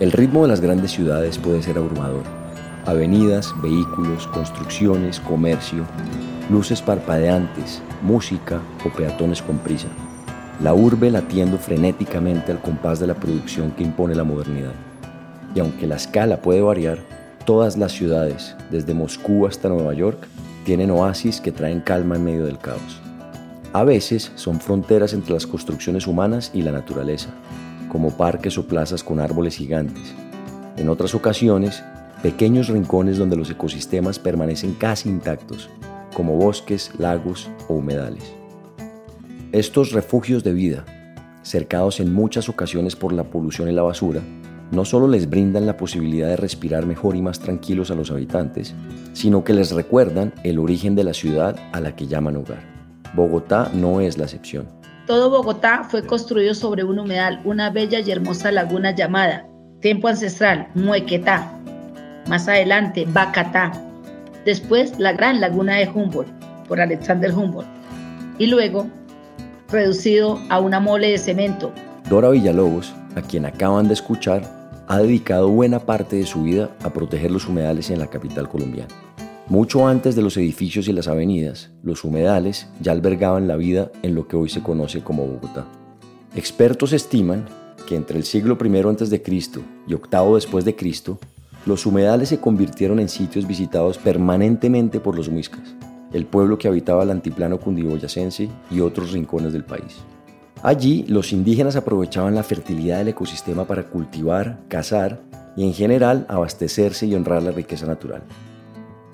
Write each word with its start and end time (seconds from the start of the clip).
El 0.00 0.10
ritmo 0.10 0.42
de 0.42 0.48
las 0.48 0.60
grandes 0.60 0.90
ciudades 0.90 1.38
puede 1.38 1.62
ser 1.62 1.78
abrumador. 1.78 2.24
Avenidas, 2.84 3.54
vehículos, 3.62 4.26
construcciones, 4.26 5.20
comercio, 5.20 5.84
luces 6.50 6.82
parpadeantes, 6.82 7.80
música 8.02 8.60
o 8.84 8.88
peatones 8.88 9.40
con 9.40 9.58
prisa. 9.58 9.86
La 10.60 10.74
urbe 10.74 11.12
latiendo 11.12 11.58
frenéticamente 11.58 12.50
al 12.50 12.60
compás 12.60 12.98
de 12.98 13.06
la 13.06 13.14
producción 13.14 13.70
que 13.70 13.84
impone 13.84 14.16
la 14.16 14.24
modernidad. 14.24 14.72
Y 15.54 15.60
aunque 15.60 15.86
la 15.86 15.94
escala 15.94 16.42
puede 16.42 16.60
variar, 16.60 16.98
todas 17.46 17.76
las 17.76 17.92
ciudades, 17.92 18.56
desde 18.72 18.94
Moscú 18.94 19.46
hasta 19.46 19.68
Nueva 19.68 19.94
York, 19.94 20.26
tienen 20.64 20.90
oasis 20.90 21.40
que 21.40 21.52
traen 21.52 21.80
calma 21.80 22.16
en 22.16 22.24
medio 22.24 22.46
del 22.46 22.58
caos. 22.58 23.00
A 23.72 23.84
veces 23.84 24.32
son 24.34 24.58
fronteras 24.58 25.12
entre 25.12 25.34
las 25.34 25.46
construcciones 25.46 26.08
humanas 26.08 26.50
y 26.52 26.62
la 26.62 26.72
naturaleza, 26.72 27.30
como 27.94 28.10
parques 28.10 28.58
o 28.58 28.66
plazas 28.66 29.04
con 29.04 29.20
árboles 29.20 29.54
gigantes. 29.54 30.12
En 30.76 30.88
otras 30.88 31.14
ocasiones, 31.14 31.84
pequeños 32.24 32.66
rincones 32.66 33.18
donde 33.18 33.36
los 33.36 33.48
ecosistemas 33.50 34.18
permanecen 34.18 34.74
casi 34.74 35.08
intactos, 35.08 35.70
como 36.12 36.34
bosques, 36.36 36.90
lagos 36.98 37.48
o 37.68 37.74
humedales. 37.74 38.34
Estos 39.52 39.92
refugios 39.92 40.42
de 40.42 40.54
vida, 40.54 40.84
cercados 41.42 42.00
en 42.00 42.12
muchas 42.12 42.48
ocasiones 42.48 42.96
por 42.96 43.12
la 43.12 43.30
polución 43.30 43.68
y 43.68 43.72
la 43.72 43.82
basura, 43.82 44.22
no 44.72 44.84
solo 44.84 45.06
les 45.06 45.30
brindan 45.30 45.64
la 45.64 45.76
posibilidad 45.76 46.26
de 46.26 46.36
respirar 46.36 46.86
mejor 46.86 47.14
y 47.14 47.22
más 47.22 47.38
tranquilos 47.38 47.92
a 47.92 47.94
los 47.94 48.10
habitantes, 48.10 48.74
sino 49.12 49.44
que 49.44 49.54
les 49.54 49.70
recuerdan 49.70 50.34
el 50.42 50.58
origen 50.58 50.96
de 50.96 51.04
la 51.04 51.14
ciudad 51.14 51.54
a 51.70 51.78
la 51.78 51.94
que 51.94 52.08
llaman 52.08 52.38
hogar. 52.38 52.64
Bogotá 53.14 53.70
no 53.72 54.00
es 54.00 54.18
la 54.18 54.24
excepción. 54.24 54.66
Todo 55.06 55.28
Bogotá 55.28 55.84
fue 55.90 56.02
construido 56.02 56.54
sobre 56.54 56.82
un 56.82 56.98
humedal, 56.98 57.38
una 57.44 57.68
bella 57.68 58.00
y 58.00 58.10
hermosa 58.10 58.50
laguna 58.50 58.92
llamada, 58.92 59.46
tiempo 59.80 60.08
ancestral, 60.08 60.68
Muequetá. 60.74 61.52
Más 62.26 62.48
adelante, 62.48 63.04
Bacatá. 63.06 63.72
Después, 64.46 64.98
la 64.98 65.12
gran 65.12 65.42
laguna 65.42 65.76
de 65.76 65.90
Humboldt, 65.90 66.30
por 66.66 66.80
Alexander 66.80 67.30
Humboldt. 67.34 67.68
Y 68.38 68.46
luego, 68.46 68.86
reducido 69.68 70.40
a 70.48 70.58
una 70.58 70.80
mole 70.80 71.10
de 71.10 71.18
cemento. 71.18 71.70
Dora 72.08 72.30
Villalobos, 72.30 72.94
a 73.14 73.20
quien 73.20 73.44
acaban 73.44 73.88
de 73.88 73.94
escuchar, 73.94 74.42
ha 74.88 74.98
dedicado 75.00 75.50
buena 75.50 75.80
parte 75.80 76.16
de 76.16 76.24
su 76.24 76.44
vida 76.44 76.70
a 76.82 76.88
proteger 76.88 77.30
los 77.30 77.46
humedales 77.46 77.90
en 77.90 77.98
la 77.98 78.06
capital 78.06 78.48
colombiana. 78.48 78.88
Mucho 79.48 79.86
antes 79.86 80.16
de 80.16 80.22
los 80.22 80.38
edificios 80.38 80.88
y 80.88 80.92
las 80.94 81.06
avenidas, 81.06 81.70
los 81.82 82.02
humedales 82.02 82.66
ya 82.80 82.92
albergaban 82.92 83.46
la 83.46 83.56
vida 83.56 83.92
en 84.02 84.14
lo 84.14 84.26
que 84.26 84.36
hoy 84.36 84.48
se 84.48 84.62
conoce 84.62 85.02
como 85.02 85.26
Bogotá. 85.26 85.66
Expertos 86.34 86.94
estiman 86.94 87.44
que 87.86 87.94
entre 87.94 88.16
el 88.16 88.24
siglo 88.24 88.56
I 88.58 88.78
a.C. 88.78 89.22
y 89.86 89.94
VIII 89.94 90.34
después 90.34 90.64
de 90.64 90.74
Cristo, 90.74 91.18
los 91.66 91.84
humedales 91.84 92.30
se 92.30 92.40
convirtieron 92.40 92.98
en 93.00 93.10
sitios 93.10 93.46
visitados 93.46 93.98
permanentemente 93.98 94.98
por 94.98 95.14
los 95.14 95.28
muiscas, 95.28 95.74
el 96.14 96.24
pueblo 96.24 96.56
que 96.56 96.68
habitaba 96.68 97.02
el 97.02 97.10
antiplano 97.10 97.60
cundiboyacense 97.60 98.48
y 98.70 98.80
otros 98.80 99.12
rincones 99.12 99.52
del 99.52 99.64
país. 99.64 99.98
Allí, 100.62 101.04
los 101.06 101.34
indígenas 101.34 101.76
aprovechaban 101.76 102.34
la 102.34 102.44
fertilidad 102.44 102.96
del 102.96 103.08
ecosistema 103.08 103.66
para 103.66 103.90
cultivar, 103.90 104.60
cazar 104.68 105.20
y 105.54 105.64
en 105.64 105.74
general 105.74 106.24
abastecerse 106.30 107.04
y 107.04 107.14
honrar 107.14 107.42
la 107.42 107.52
riqueza 107.52 107.84
natural. 107.84 108.22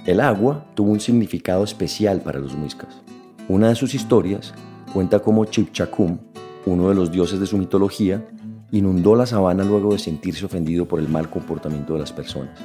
El 0.06 0.20
agua 0.20 0.64
tuvo 0.74 0.92
un 0.92 1.00
significado 1.00 1.62
especial 1.62 2.22
para 2.22 2.38
los 2.38 2.54
muiscas. 2.54 3.02
Una 3.48 3.68
de 3.68 3.74
sus 3.74 3.94
historias 3.94 4.54
cuenta 4.94 5.18
cómo 5.18 5.44
Chipchacum, 5.44 6.16
uno 6.64 6.88
de 6.88 6.94
los 6.94 7.12
dioses 7.12 7.38
de 7.38 7.46
su 7.46 7.58
mitología, 7.58 8.26
inundó 8.70 9.14
la 9.14 9.26
sabana 9.26 9.62
luego 9.62 9.92
de 9.92 9.98
sentirse 9.98 10.46
ofendido 10.46 10.88
por 10.88 11.00
el 11.00 11.08
mal 11.08 11.28
comportamiento 11.28 11.92
de 11.92 12.00
las 12.00 12.12
personas. 12.12 12.58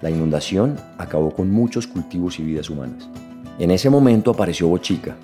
La 0.00 0.10
inundación 0.10 0.76
acabó 0.96 1.32
con 1.32 1.50
muchos 1.50 1.88
cultivos 1.88 2.38
y 2.38 2.44
vidas 2.44 2.70
humanas. 2.70 3.08
En 3.58 3.72
ese 3.72 3.90
momento 3.90 4.30
apareció 4.30 4.68
Bochica, 4.68 5.16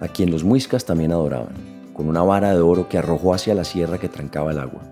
a 0.00 0.06
quien 0.06 0.30
los 0.30 0.44
muiscas 0.44 0.84
también 0.84 1.10
adoraban, 1.10 1.54
con 1.92 2.08
una 2.08 2.22
vara 2.22 2.54
de 2.54 2.60
oro 2.60 2.88
que 2.88 2.98
arrojó 2.98 3.34
hacia 3.34 3.54
la 3.54 3.64
sierra 3.64 3.98
que 3.98 4.08
trancaba 4.08 4.52
el 4.52 4.60
agua. 4.60 4.82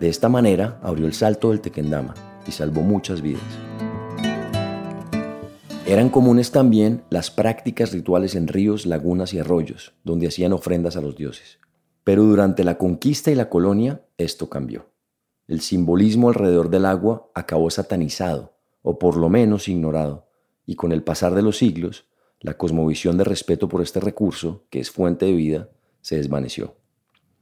De 0.00 0.08
esta 0.08 0.30
manera 0.30 0.78
abrió 0.82 1.04
el 1.06 1.12
salto 1.12 1.50
del 1.50 1.60
Tequendama 1.60 2.14
y 2.46 2.52
salvó 2.52 2.80
muchas 2.80 3.20
vidas. 3.20 3.42
Eran 5.90 6.08
comunes 6.08 6.52
también 6.52 7.02
las 7.10 7.32
prácticas 7.32 7.90
rituales 7.90 8.36
en 8.36 8.46
ríos, 8.46 8.86
lagunas 8.86 9.34
y 9.34 9.40
arroyos, 9.40 9.92
donde 10.04 10.28
hacían 10.28 10.52
ofrendas 10.52 10.96
a 10.96 11.00
los 11.00 11.16
dioses. 11.16 11.58
Pero 12.04 12.22
durante 12.22 12.62
la 12.62 12.78
conquista 12.78 13.32
y 13.32 13.34
la 13.34 13.48
colonia 13.48 14.00
esto 14.16 14.48
cambió. 14.48 14.86
El 15.48 15.60
simbolismo 15.62 16.28
alrededor 16.28 16.70
del 16.70 16.84
agua 16.86 17.28
acabó 17.34 17.68
satanizado, 17.70 18.54
o 18.82 19.00
por 19.00 19.16
lo 19.16 19.28
menos 19.28 19.66
ignorado, 19.66 20.28
y 20.64 20.76
con 20.76 20.92
el 20.92 21.02
pasar 21.02 21.34
de 21.34 21.42
los 21.42 21.58
siglos, 21.58 22.06
la 22.38 22.56
cosmovisión 22.56 23.18
de 23.18 23.24
respeto 23.24 23.68
por 23.68 23.82
este 23.82 23.98
recurso, 23.98 24.66
que 24.70 24.78
es 24.78 24.92
fuente 24.92 25.26
de 25.26 25.32
vida, 25.32 25.70
se 26.02 26.18
desvaneció. 26.18 26.76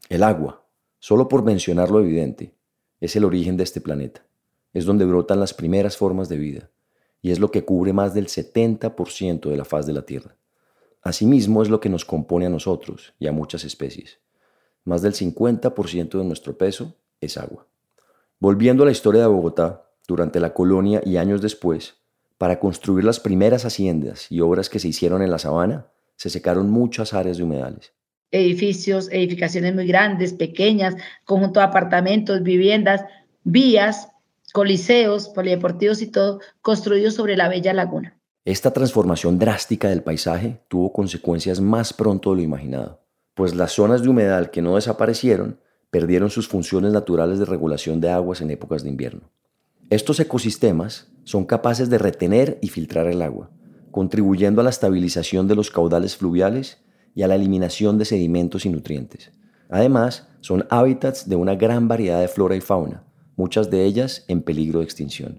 El 0.08 0.22
agua, 0.22 0.64
solo 1.00 1.28
por 1.28 1.44
mencionar 1.44 1.90
lo 1.90 2.00
evidente, 2.00 2.54
es 2.98 3.14
el 3.14 3.26
origen 3.26 3.58
de 3.58 3.64
este 3.64 3.82
planeta. 3.82 4.24
Es 4.72 4.86
donde 4.86 5.04
brotan 5.04 5.38
las 5.38 5.52
primeras 5.52 5.98
formas 5.98 6.30
de 6.30 6.38
vida, 6.38 6.70
y 7.22 7.30
es 7.30 7.38
lo 7.38 7.50
que 7.50 7.64
cubre 7.64 7.92
más 7.92 8.14
del 8.14 8.26
70% 8.28 9.50
de 9.50 9.56
la 9.56 9.64
faz 9.64 9.86
de 9.86 9.92
la 9.92 10.02
Tierra. 10.02 10.36
Asimismo 11.02 11.62
es 11.62 11.70
lo 11.70 11.80
que 11.80 11.88
nos 11.88 12.04
compone 12.04 12.46
a 12.46 12.50
nosotros 12.50 13.14
y 13.18 13.26
a 13.26 13.32
muchas 13.32 13.64
especies. 13.64 14.18
Más 14.84 15.02
del 15.02 15.14
50% 15.14 16.18
de 16.18 16.24
nuestro 16.24 16.56
peso 16.56 16.94
es 17.20 17.36
agua. 17.36 17.66
Volviendo 18.38 18.82
a 18.82 18.86
la 18.86 18.92
historia 18.92 19.22
de 19.22 19.26
Bogotá, 19.26 19.84
durante 20.06 20.40
la 20.40 20.54
colonia 20.54 21.02
y 21.04 21.16
años 21.16 21.42
después, 21.42 21.96
para 22.38 22.58
construir 22.58 23.04
las 23.04 23.20
primeras 23.20 23.64
haciendas 23.64 24.30
y 24.30 24.40
obras 24.40 24.70
que 24.70 24.78
se 24.78 24.88
hicieron 24.88 25.22
en 25.22 25.30
la 25.30 25.38
sabana, 25.38 25.88
se 26.16 26.30
secaron 26.30 26.70
muchas 26.70 27.12
áreas 27.12 27.36
de 27.36 27.44
humedales. 27.44 27.92
Edificios, 28.30 29.08
edificaciones 29.10 29.74
muy 29.74 29.86
grandes, 29.86 30.32
pequeñas, 30.32 30.94
conjunto 31.24 31.60
de 31.60 31.66
apartamentos, 31.66 32.42
viviendas, 32.42 33.04
vías, 33.44 34.08
coliseos, 34.52 35.28
polideportivos 35.28 36.02
y 36.02 36.06
todo, 36.06 36.40
construidos 36.60 37.14
sobre 37.14 37.36
la 37.36 37.48
bella 37.48 37.72
laguna. 37.72 38.18
Esta 38.44 38.72
transformación 38.72 39.38
drástica 39.38 39.88
del 39.88 40.02
paisaje 40.02 40.62
tuvo 40.68 40.92
consecuencias 40.92 41.60
más 41.60 41.92
pronto 41.92 42.30
de 42.30 42.36
lo 42.36 42.42
imaginado. 42.42 43.04
pues 43.34 43.54
las 43.54 43.70
zonas 43.70 44.02
de 44.02 44.08
humedal 44.08 44.50
que 44.50 44.62
no 44.62 44.74
desaparecieron 44.74 45.60
perdieron 45.90 46.28
sus 46.28 46.48
funciones 46.48 46.92
naturales 46.92 47.38
de 47.38 47.44
regulación 47.44 48.00
de 48.00 48.10
aguas 48.10 48.40
en 48.40 48.50
épocas 48.50 48.82
de 48.82 48.88
invierno. 48.88 49.30
Estos 49.90 50.18
ecosistemas 50.18 51.06
son 51.22 51.44
capaces 51.44 51.88
de 51.88 51.98
retener 51.98 52.58
y 52.62 52.68
filtrar 52.68 53.06
el 53.06 53.22
agua, 53.22 53.50
contribuyendo 53.92 54.60
a 54.60 54.64
la 54.64 54.70
estabilización 54.70 55.46
de 55.46 55.54
los 55.54 55.70
caudales 55.70 56.16
fluviales 56.16 56.78
y 57.14 57.22
a 57.22 57.28
la 57.28 57.36
eliminación 57.36 57.96
de 57.96 58.06
sedimentos 58.06 58.66
y 58.66 58.70
nutrientes. 58.70 59.30
Además, 59.70 60.28
son 60.40 60.66
hábitats 60.68 61.28
de 61.28 61.36
una 61.36 61.54
gran 61.54 61.86
variedad 61.86 62.20
de 62.20 62.28
flora 62.28 62.56
y 62.56 62.60
fauna, 62.60 63.04
muchas 63.38 63.70
de 63.70 63.84
ellas 63.84 64.24
en 64.28 64.42
peligro 64.42 64.80
de 64.80 64.84
extinción. 64.84 65.38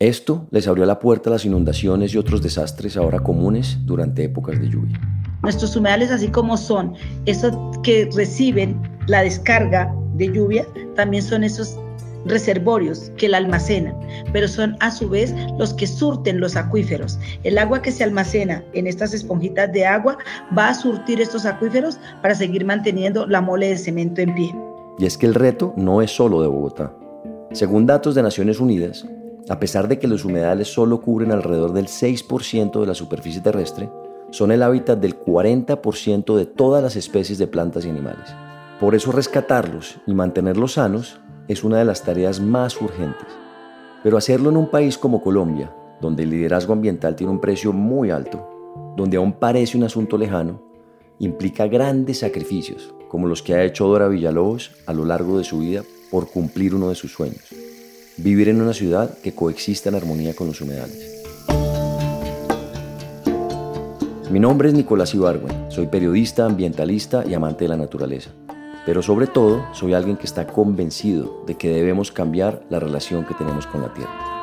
Esto 0.00 0.46
les 0.50 0.68
abrió 0.68 0.84
la 0.84 0.98
puerta 0.98 1.30
a 1.30 1.32
las 1.32 1.44
inundaciones 1.44 2.12
y 2.12 2.18
otros 2.18 2.42
desastres 2.42 2.96
ahora 2.96 3.20
comunes 3.20 3.78
durante 3.86 4.24
épocas 4.24 4.60
de 4.60 4.68
lluvia. 4.68 5.00
Nuestros 5.42 5.74
humedales, 5.74 6.10
así 6.10 6.28
como 6.28 6.56
son 6.56 6.94
esos 7.26 7.54
que 7.82 8.08
reciben 8.14 8.80
la 9.06 9.22
descarga 9.22 9.92
de 10.14 10.30
lluvia, 10.32 10.66
también 10.94 11.22
son 11.22 11.42
esos 11.42 11.78
reservorios 12.26 13.10
que 13.16 13.28
la 13.28 13.38
almacenan, 13.38 13.94
pero 14.32 14.48
son 14.48 14.76
a 14.80 14.90
su 14.90 15.08
vez 15.08 15.32
los 15.58 15.72
que 15.74 15.86
surten 15.86 16.40
los 16.40 16.56
acuíferos. 16.56 17.18
El 17.44 17.58
agua 17.58 17.82
que 17.82 17.92
se 17.92 18.04
almacena 18.04 18.64
en 18.72 18.86
estas 18.86 19.14
esponjitas 19.14 19.72
de 19.72 19.86
agua 19.86 20.18
va 20.56 20.70
a 20.70 20.74
surtir 20.74 21.20
estos 21.20 21.46
acuíferos 21.46 21.98
para 22.20 22.34
seguir 22.34 22.64
manteniendo 22.64 23.26
la 23.26 23.40
mole 23.40 23.68
de 23.68 23.78
cemento 23.78 24.20
en 24.20 24.34
pie. 24.34 24.54
Y 24.98 25.06
es 25.06 25.16
que 25.16 25.26
el 25.26 25.34
reto 25.34 25.72
no 25.76 26.02
es 26.02 26.10
solo 26.10 26.42
de 26.42 26.48
Bogotá. 26.48 26.92
Según 27.52 27.86
datos 27.86 28.14
de 28.14 28.22
Naciones 28.22 28.60
Unidas, 28.60 29.06
a 29.48 29.58
pesar 29.58 29.88
de 29.88 29.98
que 29.98 30.06
los 30.06 30.26
humedales 30.26 30.68
solo 30.68 31.00
cubren 31.00 31.32
alrededor 31.32 31.72
del 31.72 31.86
6% 31.86 32.78
de 32.78 32.86
la 32.86 32.94
superficie 32.94 33.40
terrestre, 33.40 33.90
son 34.30 34.52
el 34.52 34.62
hábitat 34.62 34.98
del 34.98 35.18
40% 35.18 36.36
de 36.36 36.44
todas 36.44 36.82
las 36.82 36.94
especies 36.94 37.38
de 37.38 37.46
plantas 37.46 37.86
y 37.86 37.88
animales. 37.88 38.28
Por 38.78 38.94
eso 38.94 39.12
rescatarlos 39.12 39.96
y 40.06 40.12
mantenerlos 40.12 40.74
sanos 40.74 41.20
es 41.48 41.64
una 41.64 41.78
de 41.78 41.86
las 41.86 42.02
tareas 42.02 42.38
más 42.38 42.78
urgentes. 42.82 43.28
Pero 44.02 44.18
hacerlo 44.18 44.50
en 44.50 44.58
un 44.58 44.70
país 44.70 44.98
como 44.98 45.22
Colombia, 45.22 45.74
donde 46.02 46.24
el 46.24 46.30
liderazgo 46.30 46.74
ambiental 46.74 47.16
tiene 47.16 47.32
un 47.32 47.40
precio 47.40 47.72
muy 47.72 48.10
alto, 48.10 48.46
donde 48.94 49.16
aún 49.16 49.32
parece 49.32 49.78
un 49.78 49.84
asunto 49.84 50.18
lejano, 50.18 50.60
implica 51.18 51.66
grandes 51.66 52.18
sacrificios, 52.18 52.94
como 53.08 53.26
los 53.26 53.42
que 53.42 53.54
ha 53.54 53.64
hecho 53.64 53.88
Dora 53.88 54.08
Villalobos 54.08 54.72
a 54.84 54.92
lo 54.92 55.06
largo 55.06 55.38
de 55.38 55.44
su 55.44 55.60
vida 55.60 55.82
por 56.10 56.30
cumplir 56.30 56.74
uno 56.74 56.88
de 56.88 56.94
sus 56.94 57.12
sueños, 57.12 57.44
vivir 58.16 58.48
en 58.48 58.60
una 58.60 58.72
ciudad 58.72 59.18
que 59.18 59.34
coexista 59.34 59.88
en 59.88 59.96
armonía 59.96 60.34
con 60.34 60.46
los 60.46 60.60
humedales. 60.60 61.18
Mi 64.30 64.40
nombre 64.40 64.68
es 64.68 64.74
Nicolás 64.74 65.14
Ibargüen, 65.14 65.70
soy 65.70 65.86
periodista, 65.86 66.44
ambientalista 66.44 67.24
y 67.26 67.32
amante 67.32 67.64
de 67.64 67.68
la 67.68 67.76
naturaleza. 67.76 68.30
Pero 68.84 69.02
sobre 69.02 69.26
todo, 69.26 69.66
soy 69.72 69.94
alguien 69.94 70.16
que 70.16 70.26
está 70.26 70.46
convencido 70.46 71.44
de 71.46 71.56
que 71.56 71.70
debemos 71.70 72.12
cambiar 72.12 72.62
la 72.70 72.78
relación 72.78 73.26
que 73.26 73.34
tenemos 73.34 73.66
con 73.66 73.82
la 73.82 73.92
Tierra. 73.94 74.38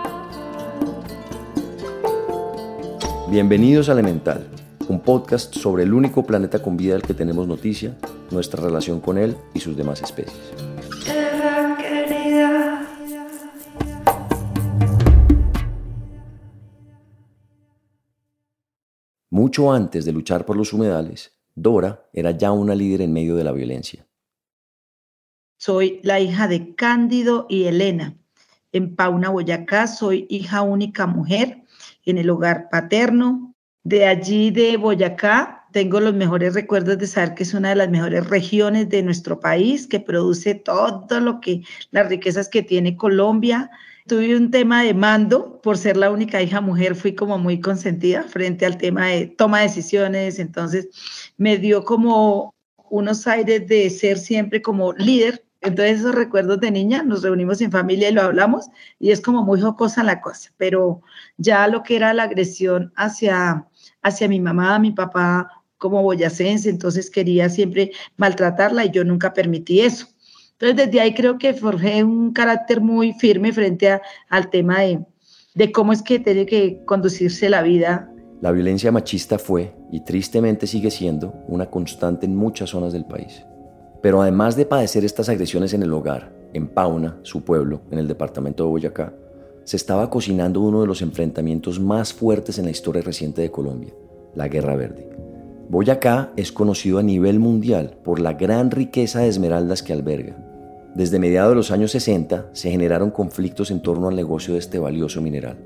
Bienvenidos 3.29 3.89
a 3.89 3.93
Elemental, 3.93 4.47
un 4.87 5.01
podcast 5.01 5.53
sobre 5.53 5.83
el 5.83 5.93
único 5.93 6.25
planeta 6.25 6.61
con 6.61 6.77
vida 6.77 6.93
del 6.93 7.01
que 7.01 7.13
tenemos 7.13 7.47
noticia, 7.47 7.95
nuestra 8.31 8.63
relación 8.63 9.01
con 9.01 9.17
él 9.17 9.35
y 9.53 9.59
sus 9.59 9.75
demás 9.75 10.01
especies. 10.01 10.64
Mucho 19.45 19.71
antes 19.71 20.05
de 20.05 20.11
luchar 20.11 20.43
por 20.43 20.57
los 20.57 20.73
humedales, 20.73 21.31
Dora 21.53 22.09
era 22.11 22.31
ya 22.31 22.51
una 22.51 22.73
líder 22.73 23.01
en 23.01 23.13
medio 23.13 23.35
de 23.35 23.43
la 23.43 23.51
violencia. 23.51 24.03
Soy 25.59 25.99
la 26.01 26.19
hija 26.19 26.47
de 26.47 26.73
Cándido 26.73 27.45
y 27.47 27.65
Elena. 27.65 28.17
En 28.71 28.95
Pauna, 28.95 29.29
Boyacá, 29.29 29.85
soy 29.85 30.25
hija 30.31 30.63
única 30.63 31.05
mujer 31.05 31.61
en 32.05 32.17
el 32.17 32.31
hogar 32.31 32.69
paterno. 32.71 33.53
De 33.83 34.07
allí 34.07 34.49
de 34.49 34.77
Boyacá 34.77 35.67
tengo 35.71 35.99
los 35.99 36.15
mejores 36.15 36.55
recuerdos 36.55 36.97
de 36.97 37.05
saber 37.05 37.35
que 37.35 37.43
es 37.43 37.53
una 37.53 37.69
de 37.69 37.75
las 37.75 37.89
mejores 37.91 38.27
regiones 38.27 38.89
de 38.89 39.03
nuestro 39.03 39.39
país, 39.39 39.85
que 39.85 39.99
produce 39.99 40.55
todo 40.55 41.19
lo 41.19 41.39
que, 41.39 41.61
las 41.91 42.09
riquezas 42.09 42.49
que 42.49 42.63
tiene 42.63 42.97
Colombia. 42.97 43.69
Tuve 44.07 44.35
un 44.35 44.51
tema 44.51 44.83
de 44.83 44.93
mando, 44.93 45.59
por 45.61 45.77
ser 45.77 45.97
la 45.97 46.11
única 46.11 46.41
hija 46.41 46.61
mujer, 46.61 46.95
fui 46.95 47.15
como 47.15 47.37
muy 47.37 47.59
consentida 47.59 48.23
frente 48.23 48.65
al 48.65 48.77
tema 48.77 49.07
de 49.07 49.27
toma 49.27 49.59
de 49.59 49.67
decisiones, 49.67 50.37
entonces 50.37 50.89
me 51.37 51.57
dio 51.57 51.83
como 51.83 52.53
unos 52.89 53.25
aires 53.25 53.67
de 53.67 53.89
ser 53.89 54.19
siempre 54.19 54.61
como 54.61 54.93
líder 54.93 55.45
entonces 55.65 55.99
esos 56.01 56.13
recuerdos 56.13 56.59
de 56.59 56.69
niña, 56.69 57.01
nos 57.01 57.23
reunimos 57.23 57.59
en 57.59 57.71
familia 57.71 58.09
y 58.09 58.13
lo 58.13 58.21
hablamos 58.21 58.69
y 58.99 59.09
es 59.09 59.19
como 59.19 59.43
muy 59.43 59.59
jocosa 59.59 60.03
la 60.03 60.21
cosa, 60.21 60.51
pero 60.57 61.01
ya 61.37 61.67
lo 61.67 61.81
que 61.81 61.95
era 61.95 62.13
la 62.13 62.23
agresión 62.23 62.93
hacia, 62.95 63.67
hacia 64.03 64.27
mi 64.27 64.39
mamá, 64.39 64.77
mi 64.77 64.91
papá 64.91 65.49
como 65.77 66.03
boyacense, 66.03 66.69
entonces 66.69 67.09
quería 67.09 67.49
siempre 67.49 67.91
maltratarla 68.15 68.85
y 68.85 68.91
yo 68.91 69.03
nunca 69.03 69.33
permití 69.33 69.81
eso. 69.81 70.07
Entonces 70.59 70.87
desde 70.87 71.01
ahí 71.01 71.13
creo 71.13 71.37
que 71.37 71.53
forjé 71.53 72.03
un 72.03 72.31
carácter 72.31 72.79
muy 72.79 73.11
firme 73.13 73.51
frente 73.51 73.99
al 74.29 74.49
tema 74.49 74.81
de, 74.81 74.99
de 75.53 75.71
cómo 75.71 75.91
es 75.91 76.01
que 76.01 76.19
tiene 76.19 76.45
que 76.45 76.81
conducirse 76.85 77.49
la 77.49 77.61
vida. 77.61 78.09
La 78.41 78.51
violencia 78.51 78.91
machista 78.91 79.37
fue 79.37 79.73
y 79.91 80.05
tristemente 80.05 80.65
sigue 80.65 80.91
siendo 80.91 81.33
una 81.47 81.69
constante 81.69 82.25
en 82.25 82.35
muchas 82.35 82.69
zonas 82.69 82.93
del 82.93 83.05
país. 83.05 83.45
Pero 84.01 84.21
además 84.21 84.55
de 84.55 84.65
padecer 84.65 85.03
estas 85.03 85.27
agresiones 85.27 85.73
en 85.73 85.83
el 85.83 85.91
hogar, 85.91 86.33
en 86.53 86.67
Pauna, 86.67 87.17
su 87.23 87.43
pueblo, 87.43 87.81
en 87.91 87.99
el 87.99 88.07
departamento 88.07 88.63
de 88.63 88.69
Boyacá, 88.69 89.13
se 89.65 89.75
estaba 89.75 90.09
cocinando 90.09 90.61
uno 90.61 90.81
de 90.81 90.87
los 90.87 91.01
enfrentamientos 91.01 91.79
más 91.79 92.13
fuertes 92.13 92.59
en 92.59 92.65
la 92.65 92.71
historia 92.71 93.01
reciente 93.01 93.41
de 93.41 93.51
Colombia, 93.51 93.93
la 94.35 94.47
Guerra 94.47 94.75
Verde. 94.75 95.09
Boyacá 95.67 96.31
es 96.37 96.51
conocido 96.51 96.99
a 96.99 97.03
nivel 97.03 97.39
mundial 97.39 97.97
por 98.03 98.19
la 98.19 98.33
gran 98.33 98.69
riqueza 98.69 99.21
de 99.21 99.27
esmeraldas 99.27 99.81
que 99.81 99.93
alberga. 99.93 100.37
Desde 100.95 101.19
mediados 101.19 101.51
de 101.51 101.55
los 101.55 101.71
años 101.71 101.91
60 101.91 102.51
se 102.53 102.71
generaron 102.71 103.11
conflictos 103.11 103.69
en 103.69 103.81
torno 103.81 104.07
al 104.07 104.15
negocio 104.15 104.53
de 104.53 104.61
este 104.61 104.79
valioso 104.79 105.19
mineral. 105.19 105.57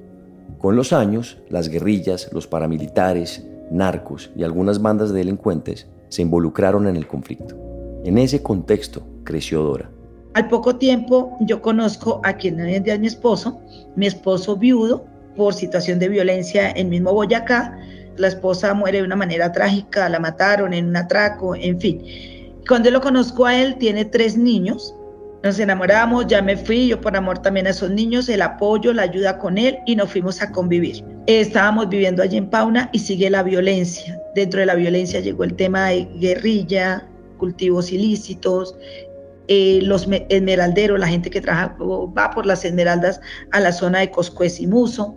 Con 0.57 0.75
los 0.75 0.91
años, 0.91 1.37
las 1.49 1.69
guerrillas, 1.69 2.31
los 2.33 2.47
paramilitares, 2.47 3.45
narcos 3.69 4.31
y 4.35 4.43
algunas 4.43 4.81
bandas 4.81 5.09
de 5.09 5.19
delincuentes 5.19 5.85
se 6.07 6.23
involucraron 6.23 6.87
en 6.87 6.95
el 6.95 7.05
conflicto. 7.05 7.55
En 8.03 8.17
ese 8.17 8.41
contexto 8.41 9.03
creció 9.23 9.61
Dora. 9.61 9.91
Al 10.33 10.47
poco 10.47 10.77
tiempo 10.77 11.37
yo 11.41 11.61
conozco 11.61 12.21
a 12.23 12.33
quien 12.33 12.59
hoy 12.59 12.73
en 12.73 12.83
día 12.83 12.95
es 12.95 12.99
mi 12.99 13.07
esposo, 13.07 13.61
mi 13.95 14.07
esposo 14.07 14.55
viudo 14.55 15.05
por 15.35 15.53
situación 15.53 15.99
de 15.99 16.09
violencia 16.09 16.71
en 16.71 16.89
mismo 16.89 17.13
Boyacá. 17.13 17.77
La 18.17 18.29
esposa 18.29 18.73
muere 18.73 18.97
de 18.97 19.03
una 19.03 19.15
manera 19.15 19.51
trágica, 19.51 20.09
la 20.09 20.19
mataron 20.19 20.73
en 20.73 20.87
un 20.87 20.97
atraco, 20.97 21.55
en 21.55 21.79
fin. 21.79 22.01
Cuando 22.67 22.89
lo 22.89 22.99
conozco 22.99 23.45
a 23.45 23.55
él, 23.55 23.77
tiene 23.77 24.05
tres 24.05 24.35
niños. 24.35 24.95
Nos 25.41 25.57
enamoramos, 25.57 26.27
ya 26.27 26.41
me 26.41 26.57
fui, 26.57 26.87
yo 26.87 26.99
por 26.99 27.15
amor 27.15 27.39
también 27.39 27.65
a 27.65 27.69
esos 27.69 27.89
niños, 27.89 28.27
el 28.27 28.41
apoyo, 28.41 28.91
la 28.91 29.03
ayuda 29.03 29.37
con 29.37 29.57
él 29.57 29.77
y 29.85 29.95
nos 29.95 30.11
fuimos 30.11 30.41
a 30.41 30.51
convivir. 30.51 31.01
Estábamos 31.27 31.87
viviendo 31.87 32.21
allí 32.21 32.35
en 32.35 32.49
Pauna 32.49 32.89
y 32.91 32.99
sigue 32.99 33.29
la 33.29 33.41
violencia. 33.43 34.21
Dentro 34.35 34.59
de 34.59 34.65
la 34.65 34.75
violencia 34.75 35.21
llegó 35.21 35.45
el 35.45 35.53
tema 35.53 35.89
de 35.89 36.09
guerrilla, 36.19 37.07
cultivos 37.37 37.93
ilícitos, 37.93 38.75
eh, 39.47 39.79
los 39.81 40.07
esmeralderos, 40.27 40.99
la 40.99 41.07
gente 41.07 41.29
que 41.29 41.39
trabaja, 41.39 41.75
va 41.79 42.31
por 42.31 42.45
las 42.45 42.65
esmeraldas 42.65 43.21
a 43.51 43.61
la 43.61 43.71
zona 43.71 43.99
de 43.99 44.11
Coscuez 44.11 44.59
y 44.59 44.67
Muso, 44.67 45.15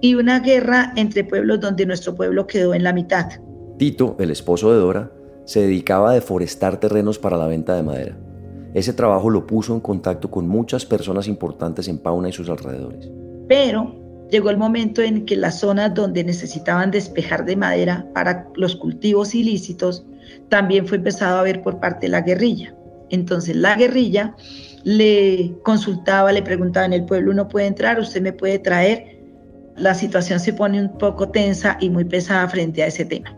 y 0.00 0.14
una 0.14 0.40
guerra 0.40 0.94
entre 0.96 1.24
pueblos 1.24 1.60
donde 1.60 1.84
nuestro 1.84 2.14
pueblo 2.14 2.46
quedó 2.46 2.72
en 2.72 2.84
la 2.84 2.94
mitad. 2.94 3.26
Tito, 3.76 4.16
el 4.18 4.30
esposo 4.30 4.72
de 4.72 4.78
Dora, 4.78 5.12
se 5.44 5.60
dedicaba 5.60 6.10
a 6.10 6.14
deforestar 6.14 6.80
terrenos 6.80 7.18
para 7.18 7.36
la 7.36 7.46
venta 7.46 7.76
de 7.76 7.82
madera. 7.82 8.16
Ese 8.74 8.92
trabajo 8.92 9.30
lo 9.30 9.46
puso 9.46 9.74
en 9.74 9.80
contacto 9.80 10.30
con 10.30 10.46
muchas 10.46 10.84
personas 10.84 11.26
importantes 11.26 11.88
en 11.88 11.98
Pauna 11.98 12.28
y 12.28 12.32
sus 12.32 12.48
alrededores. 12.50 13.08
Pero 13.48 13.94
llegó 14.30 14.50
el 14.50 14.58
momento 14.58 15.02
en 15.02 15.24
que 15.24 15.36
las 15.36 15.60
zonas 15.60 15.94
donde 15.94 16.22
necesitaban 16.22 16.90
despejar 16.90 17.44
de 17.44 17.56
madera 17.56 18.06
para 18.14 18.46
los 18.54 18.76
cultivos 18.76 19.34
ilícitos 19.34 20.04
también 20.48 20.86
fue 20.86 20.98
empezado 20.98 21.38
a 21.38 21.42
ver 21.42 21.62
por 21.62 21.80
parte 21.80 22.06
de 22.06 22.10
la 22.12 22.20
guerrilla. 22.20 22.74
Entonces 23.10 23.56
la 23.56 23.74
guerrilla 23.74 24.34
le 24.84 25.54
consultaba, 25.62 26.32
le 26.32 26.42
preguntaba 26.42 26.86
en 26.86 26.92
el 26.92 27.04
pueblo, 27.04 27.30
uno 27.30 27.48
puede 27.48 27.66
entrar, 27.66 27.98
usted 27.98 28.20
me 28.20 28.32
puede 28.32 28.58
traer. 28.58 29.18
La 29.76 29.94
situación 29.94 30.40
se 30.40 30.52
pone 30.52 30.80
un 30.80 30.98
poco 30.98 31.28
tensa 31.30 31.78
y 31.80 31.88
muy 31.88 32.04
pesada 32.04 32.48
frente 32.48 32.82
a 32.82 32.86
ese 32.86 33.04
tema. 33.04 33.34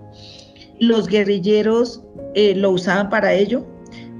Los 0.81 1.07
guerrilleros 1.07 2.03
eh, 2.35 2.55
lo 2.55 2.71
usaban 2.71 3.11
para 3.11 3.33
ello, 3.35 3.67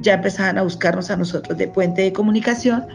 ya 0.00 0.14
empezaban 0.14 0.59
a 0.59 0.62
buscarnos 0.62 1.11
a 1.11 1.16
nosotros 1.16 1.57
de 1.57 1.69
puente 1.69 2.02
de 2.02 2.12
comunicación. 2.12 2.87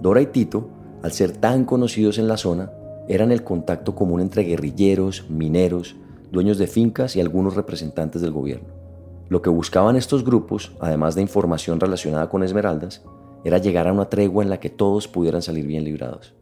Dora 0.00 0.20
y 0.20 0.26
Tito, 0.26 0.68
al 1.02 1.12
ser 1.12 1.32
tan 1.32 1.64
conocidos 1.64 2.18
en 2.18 2.28
la 2.28 2.36
zona, 2.36 2.70
eran 3.08 3.32
el 3.32 3.42
contacto 3.42 3.94
común 3.94 4.20
entre 4.20 4.44
guerrilleros, 4.44 5.28
mineros, 5.28 5.96
dueños 6.30 6.58
de 6.58 6.66
fincas 6.66 7.16
y 7.16 7.20
algunos 7.20 7.56
representantes 7.56 8.22
del 8.22 8.30
gobierno. 8.30 8.68
Lo 9.28 9.42
que 9.42 9.50
buscaban 9.50 9.96
estos 9.96 10.24
grupos, 10.24 10.72
además 10.80 11.14
de 11.14 11.22
información 11.22 11.80
relacionada 11.80 12.28
con 12.28 12.42
Esmeraldas, 12.42 13.02
era 13.44 13.58
llegar 13.58 13.88
a 13.88 13.92
una 13.92 14.08
tregua 14.08 14.44
en 14.44 14.50
la 14.50 14.60
que 14.60 14.70
todos 14.70 15.08
pudieran 15.08 15.42
salir 15.42 15.66
bien 15.66 15.84
librados. 15.84 16.34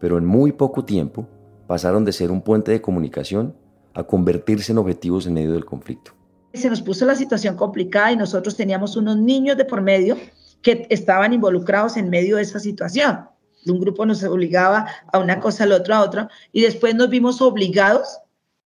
Pero 0.00 0.18
en 0.18 0.24
muy 0.24 0.52
poco 0.52 0.84
tiempo 0.84 1.26
pasaron 1.66 2.04
de 2.04 2.12
ser 2.12 2.30
un 2.30 2.40
puente 2.40 2.72
de 2.72 2.80
comunicación 2.80 3.54
a 3.92 4.04
convertirse 4.04 4.72
en 4.72 4.78
objetivos 4.78 5.26
en 5.26 5.34
medio 5.34 5.52
del 5.52 5.64
conflicto. 5.64 6.17
Se 6.54 6.70
nos 6.70 6.82
puso 6.82 7.04
la 7.04 7.14
situación 7.14 7.56
complicada 7.56 8.12
y 8.12 8.16
nosotros 8.16 8.56
teníamos 8.56 8.96
unos 8.96 9.16
niños 9.16 9.56
de 9.56 9.64
por 9.64 9.80
medio 9.80 10.16
que 10.62 10.86
estaban 10.90 11.32
involucrados 11.32 11.96
en 11.96 12.10
medio 12.10 12.36
de 12.36 12.42
esa 12.42 12.58
situación. 12.58 13.28
Un 13.66 13.80
grupo 13.80 14.06
nos 14.06 14.22
obligaba 14.24 14.86
a 15.12 15.18
una 15.18 15.40
cosa, 15.40 15.64
al 15.64 15.72
otro, 15.72 15.94
a 15.94 16.02
otra, 16.02 16.28
y 16.52 16.62
después 16.62 16.94
nos 16.94 17.10
vimos 17.10 17.42
obligados 17.42 18.18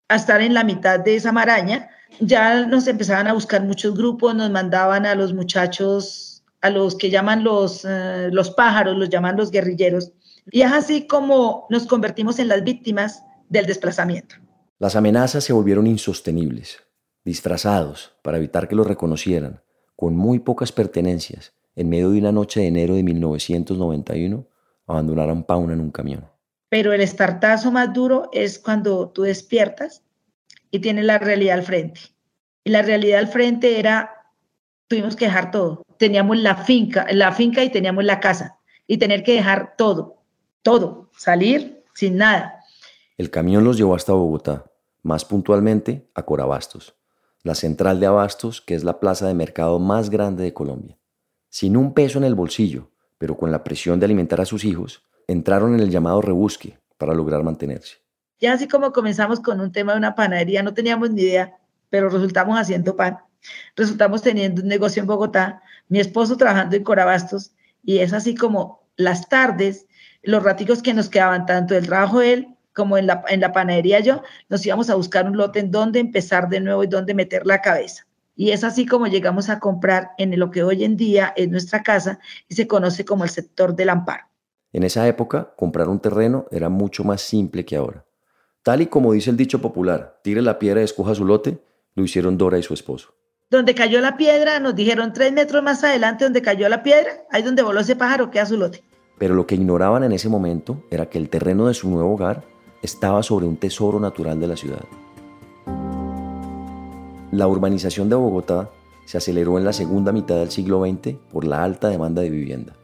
a 0.09 0.17
estar 0.17 0.41
en 0.41 0.55
la 0.55 0.65
mitad 0.65 1.01
de 1.01 1.17
esa 1.17 1.33
maraña 1.33 1.89
ya 2.21 2.67
nos 2.67 2.87
empezaban 2.87 3.27
a 3.27 3.33
buscar 3.33 3.63
muchos 3.63 3.95
grupos, 3.95 4.35
nos 4.35 4.51
mandaban 4.51 5.07
a 5.07 5.15
los 5.15 5.33
muchachos, 5.33 6.43
a 6.61 6.71
los 6.71 6.97
que 6.97 7.11
llaman 7.11 7.45
los, 7.45 7.85
eh, 7.85 8.29
los 8.31 8.51
pájaros, 8.51 8.97
los 8.97 9.09
llaman 9.09 9.37
los 9.37 9.51
guerrilleros. 9.51 10.13
Y 10.51 10.63
es 10.63 10.73
así 10.73 11.07
como 11.07 11.67
nos 11.71 11.87
convertimos 11.87 12.39
en 12.39 12.49
las 12.49 12.63
víctimas 12.65 13.25
del 13.49 13.67
desplazamiento. 13.67 14.37
Las 14.79 14.97
amenazas 14.97 15.45
se 15.45 15.53
volvieron 15.53 15.87
insostenibles, 15.87 16.83
disfrazados 17.25 18.15
para 18.23 18.39
evitar 18.39 18.69
que 18.69 18.75
los 18.75 18.87
reconocieran, 18.87 19.61
con 19.97 20.17
muy 20.17 20.41
pocas 20.41 20.73
pertenencias, 20.73 21.53
en 21.77 21.89
medio 21.89 22.11
de 22.11 22.19
una 22.19 22.33
noche 22.33 22.61
de 22.61 22.67
enero 22.67 22.95
de 22.95 23.03
1991, 23.03 24.47
abandonaron 24.87 25.45
Pauna 25.45 25.75
en 25.75 25.81
un 25.81 25.91
camión. 25.91 26.27
Pero 26.69 26.93
el 26.93 27.01
estartazo 27.01 27.71
más 27.71 27.93
duro 27.93 28.29
es 28.33 28.59
cuando 28.59 29.11
tú 29.11 29.23
despiertas 29.23 30.03
y 30.71 30.81
tienes 30.81 31.05
la 31.05 31.19
realidad 31.19 31.59
al 31.59 31.63
frente. 31.63 32.01
Y 32.65 32.71
la 32.71 32.83
realidad 32.83 33.19
al 33.19 33.29
frente 33.29 33.79
era, 33.79 34.11
tuvimos 34.89 35.17
que 35.17 35.27
dejar 35.27 35.51
todo. 35.51 35.83
Teníamos 35.99 36.39
la 36.39 36.57
finca, 36.57 37.07
la 37.11 37.33
finca 37.33 37.63
y 37.63 37.71
teníamos 37.71 38.05
la 38.05 38.21
casa. 38.21 38.59
Y 38.87 38.99
tener 38.99 39.23
que 39.23 39.35
dejar 39.35 39.75
todo, 39.77 40.23
todo, 40.63 41.11
salir 41.17 41.85
sin 41.95 42.17
nada. 42.17 42.61
El 43.17 43.31
camión 43.31 43.65
los 43.65 43.77
llevó 43.77 43.95
hasta 43.95 44.13
Bogotá, 44.13 44.65
más 45.03 45.25
puntualmente 45.25 46.09
a 46.15 46.23
Corabastos, 46.25 46.97
la 47.43 47.55
central 47.55 47.99
de 47.99 48.07
Abastos, 48.07 48.61
que 48.61 48.75
es 48.75 48.85
la 48.85 49.01
plaza 49.01 49.27
de 49.27 49.35
mercado 49.35 49.79
más 49.79 50.11
grande 50.11 50.45
de 50.45 50.55
Colombia. 50.55 50.99
Sin 51.49 51.77
un 51.77 51.93
peso 51.93 52.19
en 52.19 52.25
el 52.25 52.35
bolsillo, 52.35 52.91
pero 53.19 53.37
con 53.37 53.51
la 53.51 53.65
presión 53.65 53.99
de 53.99 54.07
alimentar 54.07 54.41
a 54.41 54.47
sus 54.47 54.65
hijos, 54.65 55.03
entraron 55.27 55.75
en 55.75 55.81
el 55.81 55.91
llamado 55.91 56.23
rebusque 56.23 56.79
para 56.99 57.15
lograr 57.15 57.43
mantenerse. 57.43 57.97
Ya 58.41 58.53
así 58.53 58.69
como 58.69 58.93
comenzamos 58.93 59.41
con 59.41 59.61
un 59.61 59.73
tema 59.73 59.93
de 59.93 59.99
una 59.99 60.15
panadería, 60.15 60.63
no 60.63 60.75
teníamos 60.75 61.11
ni 61.11 61.23
idea, 61.23 61.59
pero 61.91 62.09
resultamos 62.09 62.59
haciendo 62.59 62.97
pan. 62.97 63.19
Resultamos 63.77 64.23
teniendo 64.23 64.63
un 64.63 64.69
negocio 64.69 65.01
en 65.01 65.07
Bogotá, 65.07 65.63
mi 65.89 66.01
esposo 66.01 66.37
trabajando 66.37 66.77
en 66.77 66.85
Corabastos, 66.85 67.53
y 67.83 67.99
es 67.99 68.13
así 68.13 68.35
como 68.35 68.83
las 68.97 69.29
tardes, 69.29 69.87
los 70.23 70.43
raticos 70.43 70.83
que 70.83 70.95
nos 70.95 71.09
quedaban, 71.09 71.47
tanto 71.47 71.75
del 71.75 71.87
trabajo 71.87 72.21
de 72.21 72.33
él 72.33 72.52
como 72.73 72.99
en 72.99 73.07
la, 73.07 73.25
en 73.29 73.41
la 73.41 73.53
panadería 73.53 74.01
yo, 74.01 74.23
nos 74.49 74.65
íbamos 74.65 74.91
a 74.91 74.95
buscar 74.95 75.27
un 75.27 75.37
lote 75.37 75.61
en 75.61 75.71
donde 75.71 76.01
empezar 76.01 76.49
de 76.49 76.61
nuevo 76.61 76.85
y 76.85 76.87
dónde 76.87 77.15
meter 77.15 77.47
la 77.47 77.61
cabeza. 77.61 78.07
Y 78.35 78.51
es 78.51 78.65
así 78.65 78.87
como 78.87 79.07
llegamos 79.07 79.51
a 79.51 79.61
comprar 79.61 80.13
en 80.19 80.39
lo 80.39 80.51
que 80.51 80.63
hoy 80.63 80.85
en 80.85 80.97
día 80.97 81.33
es 81.37 81.49
nuestra 81.49 81.83
casa 81.83 82.19
y 82.49 82.55
se 82.55 82.67
conoce 82.67 83.05
como 83.05 83.25
el 83.25 83.31
sector 83.31 83.77
del 83.77 83.91
amparo. 83.91 84.25
En 84.73 84.85
esa 84.85 85.07
época, 85.07 85.53
comprar 85.57 85.89
un 85.89 86.01
terreno 86.01 86.47
era 86.51 86.71
mucho 86.71 87.05
más 87.05 87.21
simple 87.21 87.65
que 87.65 87.77
ahora. 87.77 88.07
Tal 88.63 88.81
y 88.81 88.87
como 88.87 89.13
dice 89.13 89.29
el 89.29 89.37
dicho 89.37 89.61
popular, 89.61 90.21
tire 90.23 90.41
la 90.41 90.59
piedra 90.59 90.81
y 90.81 90.85
escoja 90.85 91.15
su 91.15 91.27
lote, 91.27 91.63
lo 91.95 92.05
hicieron 92.05 92.39
Dora 92.39 92.59
y 92.59 92.63
su 92.63 92.73
esposo. 92.73 93.15
Donde 93.51 93.75
cayó 93.75 94.01
la 94.01 94.17
piedra, 94.17 94.61
nos 94.61 94.75
dijeron 94.75 95.13
tres 95.13 95.31
metros 95.33 95.63
más 95.63 95.85
adelante, 95.85 96.25
donde 96.25 96.41
cayó 96.41 96.71
la 96.71 96.83
piedra, 96.83 97.11
ahí 97.31 97.43
donde 97.43 97.63
voló 97.63 97.81
ese 97.81 97.97
pájaro, 97.97 98.31
queda 98.31 98.47
su 98.47 98.57
lote. 98.57 98.83
Pero 99.19 99.35
lo 99.35 99.47
que 99.47 99.57
ignoraban 99.57 100.05
en 100.05 100.13
ese 100.13 100.31
momento 100.31 100.83
era 100.91 101.11
que 101.11 101.19
el 101.19 101.29
terreno 101.29 101.67
de 101.67 101.75
su 101.75 101.91
nuevo 101.91 102.15
hogar 102.15 102.45
estaba 102.83 103.23
sobre 103.23 103.47
un 103.47 103.57
tesoro 103.57 103.99
natural 103.99 104.39
de 104.41 104.47
la 104.47 104.57
ciudad. 104.57 104.85
La 107.31 107.49
urbanización 107.49 108.09
de 108.11 108.17
Bogotá 108.17 108.71
se 109.07 109.19
aceleró 109.19 109.57
en 109.57 109.65
la 109.65 109.73
segunda 109.73 110.13
mitad 110.13 110.37
del 110.37 110.51
siglo 110.51 110.85
XX 110.85 111.17
por 111.33 111.45
la 111.45 111.65
alta 111.65 111.89
demanda 111.89 112.21
de 112.23 112.31
vivienda. 112.31 112.77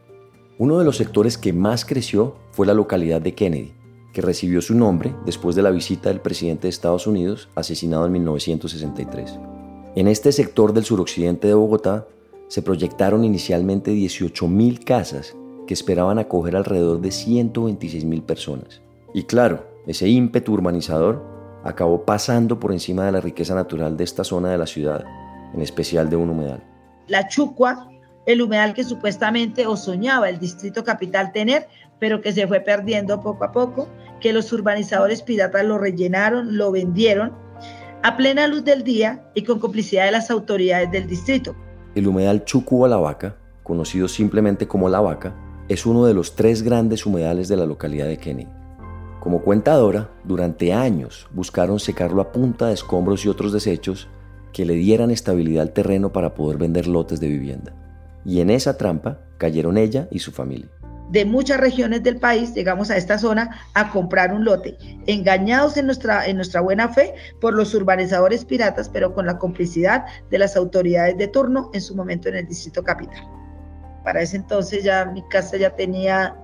Uno 0.57 0.79
de 0.79 0.85
los 0.85 0.97
sectores 0.97 1.37
que 1.37 1.53
más 1.53 1.85
creció 1.85 2.35
fue 2.51 2.65
la 2.65 2.73
localidad 2.73 3.21
de 3.21 3.35
Kennedy, 3.35 3.73
que 4.11 4.21
recibió 4.21 4.61
su 4.61 4.75
nombre 4.75 5.15
después 5.25 5.55
de 5.55 5.61
la 5.61 5.71
visita 5.71 6.09
del 6.09 6.19
presidente 6.19 6.63
de 6.63 6.69
Estados 6.69 7.07
Unidos 7.07 7.49
asesinado 7.55 8.05
en 8.05 8.11
1963. 8.13 9.39
En 9.95 10.07
este 10.07 10.31
sector 10.31 10.73
del 10.73 10.83
suroccidente 10.83 11.47
de 11.47 11.53
Bogotá 11.53 12.07
se 12.47 12.61
proyectaron 12.61 13.23
inicialmente 13.23 13.91
18.000 13.93 14.83
casas 14.83 15.35
que 15.67 15.73
esperaban 15.75 16.17
acoger 16.17 16.55
alrededor 16.55 16.99
de 16.99 17.09
126.000 17.09 18.23
personas. 18.23 18.81
Y 19.13 19.23
claro, 19.23 19.68
ese 19.87 20.07
ímpetu 20.07 20.53
urbanizador 20.53 21.23
acabó 21.63 22.05
pasando 22.05 22.59
por 22.59 22.71
encima 22.71 23.05
de 23.05 23.11
la 23.11 23.21
riqueza 23.21 23.55
natural 23.55 23.97
de 23.97 24.03
esta 24.03 24.23
zona 24.23 24.49
de 24.49 24.57
la 24.57 24.67
ciudad, 24.67 25.03
en 25.53 25.61
especial 25.61 26.09
de 26.09 26.15
un 26.15 26.29
humedal. 26.29 26.63
La 27.07 27.27
Chucua, 27.27 27.89
el 28.25 28.41
humedal 28.41 28.73
que 28.73 28.83
supuestamente 28.83 29.65
o 29.65 29.75
soñaba 29.75 30.29
el 30.29 30.39
distrito 30.39 30.83
capital 30.83 31.31
tener, 31.31 31.67
pero 31.99 32.21
que 32.21 32.31
se 32.31 32.47
fue 32.47 32.59
perdiendo 32.61 33.21
poco 33.21 33.43
a 33.43 33.51
poco, 33.51 33.87
que 34.21 34.33
los 34.33 34.51
urbanizadores 34.53 35.21
piratas 35.21 35.65
lo 35.65 35.77
rellenaron, 35.77 36.57
lo 36.57 36.71
vendieron 36.71 37.33
a 38.03 38.15
plena 38.15 38.47
luz 38.47 38.63
del 38.63 38.83
día 38.83 39.23
y 39.33 39.43
con 39.43 39.59
complicidad 39.59 40.05
de 40.05 40.11
las 40.11 40.31
autoridades 40.31 40.91
del 40.91 41.07
distrito. 41.07 41.55
El 41.95 42.07
humedal 42.07 42.45
Chucuba 42.45 42.87
La 42.87 42.97
Vaca, 42.97 43.35
conocido 43.63 44.07
simplemente 44.07 44.67
como 44.67 44.87
La 44.87 45.01
Vaca, 45.01 45.35
es 45.67 45.85
uno 45.85 46.05
de 46.05 46.13
los 46.13 46.35
tres 46.35 46.63
grandes 46.63 47.05
humedales 47.05 47.47
de 47.47 47.57
la 47.57 47.65
localidad 47.65 48.07
de 48.07 48.17
Kennedy. 48.17 48.58
Como 49.19 49.41
cuentadora, 49.41 50.09
durante 50.23 50.73
años 50.73 51.27
buscaron 51.31 51.79
secarlo 51.79 52.21
a 52.21 52.31
punta 52.31 52.67
de 52.67 52.73
escombros 52.73 53.25
y 53.25 53.29
otros 53.29 53.51
desechos 53.51 54.07
que 54.53 54.65
le 54.65 54.73
dieran 54.73 55.11
estabilidad 55.11 55.63
al 55.63 55.73
terreno 55.73 56.11
para 56.11 56.33
poder 56.33 56.57
vender 56.57 56.87
lotes 56.87 57.19
de 57.19 57.27
vivienda. 57.27 57.75
Y 58.25 58.41
en 58.41 58.49
esa 58.49 58.77
trampa 58.77 59.19
cayeron 59.37 59.77
ella 59.77 60.07
y 60.11 60.19
su 60.19 60.31
familia 60.31 60.69
de 61.09 61.25
muchas 61.25 61.59
regiones 61.59 62.03
del 62.03 62.17
país 62.17 62.53
llegamos 62.53 62.91
a 62.91 62.97
esta 62.97 63.17
zona 63.17 63.49
a 63.73 63.89
comprar 63.89 64.31
un 64.31 64.45
lote, 64.45 64.77
engañados 65.07 65.75
en 65.77 65.87
nuestra, 65.87 66.27
en 66.27 66.35
nuestra 66.35 66.61
buena 66.61 66.89
fe 66.89 67.15
por 67.41 67.53
los 67.53 67.73
urbanizadores 67.73 68.45
piratas, 68.45 68.89
pero 68.89 69.13
con 69.13 69.25
la 69.25 69.37
complicidad 69.37 70.05
de 70.29 70.37
las 70.37 70.55
autoridades 70.55 71.17
de 71.17 71.27
turno 71.27 71.71
en 71.73 71.81
su 71.81 71.95
momento 71.95 72.29
en 72.29 72.35
el 72.35 72.47
Distrito 72.47 72.83
Capital. 72.83 73.27
Para 74.03 74.21
ese 74.21 74.37
entonces 74.37 74.83
ya 74.83 75.05
mi 75.05 75.27
casa 75.29 75.57
ya 75.57 75.75
tenía, 75.75 76.35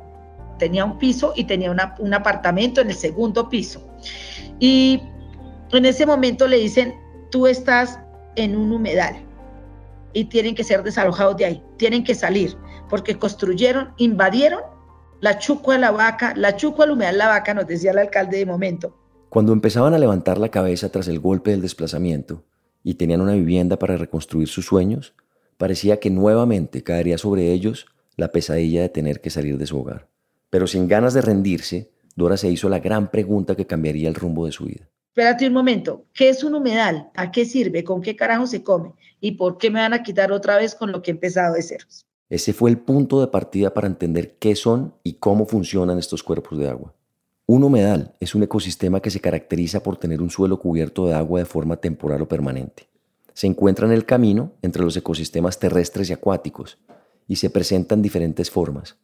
tenía 0.57 0.85
un 0.85 0.97
piso 0.97 1.33
y 1.35 1.45
tenía 1.45 1.71
un 2.00 2.13
apartamento 2.13 2.81
en 2.81 2.89
el 2.89 2.95
segundo 2.95 3.50
piso. 3.50 3.85
Y 4.59 5.01
en 5.71 5.85
ese 5.85 6.05
momento 6.05 6.47
le 6.47 6.57
dicen, 6.57 6.95
tú 7.31 7.47
estás 7.47 8.00
en 8.35 8.55
un 8.55 8.71
humedal 8.71 9.15
y 10.13 10.25
tienen 10.25 10.55
que 10.55 10.63
ser 10.63 10.83
desalojados 10.83 11.38
de 11.38 11.45
ahí, 11.45 11.63
tienen 11.77 12.03
que 12.03 12.15
salir 12.15 12.55
porque 12.89 13.17
construyeron, 13.17 13.93
invadieron 13.97 14.62
la 15.21 15.39
Chucua 15.39 15.77
la 15.77 15.91
Vaca, 15.91 16.33
la 16.35 16.55
Chucua 16.55 16.85
al 16.85 16.91
humedal 16.91 17.17
la 17.17 17.27
Vaca, 17.27 17.53
nos 17.53 17.67
decía 17.67 17.91
el 17.91 17.97
alcalde 17.97 18.38
de 18.38 18.45
momento. 18.45 18.95
Cuando 19.29 19.53
empezaban 19.53 19.93
a 19.93 20.00
levantar 20.00 20.38
la 20.38 20.50
cabeza 20.50 20.91
tras 20.91 21.07
el 21.07 21.19
golpe 21.19 21.51
del 21.51 21.62
desplazamiento 21.62 22.43
y 22.83 22.95
tenían 22.95 23.21
una 23.21 23.33
vivienda 23.33 23.77
para 23.77 23.97
reconstruir 23.97 24.47
sus 24.47 24.65
sueños, 24.65 25.13
parecía 25.57 26.00
que 26.00 26.09
nuevamente 26.09 26.83
caería 26.83 27.17
sobre 27.17 27.51
ellos 27.51 27.88
la 28.17 28.31
pesadilla 28.31 28.81
de 28.81 28.89
tener 28.89 29.21
que 29.21 29.29
salir 29.29 29.57
de 29.57 29.67
su 29.67 29.79
hogar. 29.79 30.07
Pero 30.55 30.67
sin 30.67 30.88
ganas 30.88 31.13
de 31.13 31.19
rendirse, 31.19 31.91
Dora 32.15 32.38
se 32.38 32.50
hizo 32.50 32.69
la 32.69 32.79
gran 32.79 33.12
pregunta 33.12 33.57
que 33.57 33.67
cambiaría 33.67 34.07
el 34.07 34.15
rumbo 34.15 34.45
de 34.45 34.53
su 34.53 34.63
vida. 34.63 34.88
Espérate 35.09 35.45
un 35.47 35.53
momento, 35.53 36.05
¿qué 36.13 36.29
es 36.29 36.45
un 36.45 36.55
humedal? 36.55 37.12
¿A 37.13 37.29
qué 37.29 37.43
sirve? 37.43 37.83
¿Con 37.83 38.01
qué 38.01 38.15
carajo 38.15 38.47
se 38.47 38.63
come? 38.63 38.93
¿Y 39.19 39.33
por 39.33 39.57
qué 39.57 39.69
me 39.69 39.81
van 39.81 39.91
a 39.91 40.01
quitar 40.01 40.31
otra 40.31 40.55
vez 40.55 40.74
con 40.74 40.93
lo 40.93 41.01
que 41.01 41.12
he 41.12 41.13
empezado 41.13 41.55
de 41.55 41.62
ceros? 41.62 42.05
Ese 42.29 42.53
fue 42.53 42.69
el 42.69 42.77
punto 42.77 43.19
de 43.19 43.27
partida 43.27 43.74
para 43.74 43.88
entender 43.88 44.38
qué 44.39 44.55
son 44.55 44.93
y 45.03 45.15
cómo 45.15 45.45
funcionan 45.45 46.00
estos 46.00 46.24
cuerpos 46.24 46.57
de 46.57 46.69
agua. 46.69 46.93
Un 47.47 47.65
humedal 47.65 48.13
es 48.21 48.33
un 48.33 48.43
ecosistema 48.43 49.01
que 49.01 49.12
se 49.12 49.19
caracteriza 49.19 49.83
por 49.83 49.97
tener 49.97 50.21
un 50.21 50.29
suelo 50.29 50.57
cubierto 50.57 51.05
de 51.05 51.15
agua 51.15 51.39
de 51.39 51.45
forma 51.45 51.75
temporal 51.75 52.21
o 52.21 52.29
permanente. 52.29 52.88
Se 53.33 53.45
encuentra 53.45 53.88
en 53.88 53.91
el 53.91 54.05
camino 54.05 54.53
entre 54.62 54.83
los 54.83 54.95
ecosistemas 54.95 55.59
terrestres 55.59 56.09
y 56.09 56.13
acuáticos 56.13 56.77
y 57.27 57.35
se 57.35 57.50
presenta 57.50 57.93
en 57.93 58.01
diferentes 58.01 58.50
formas, 58.50 58.95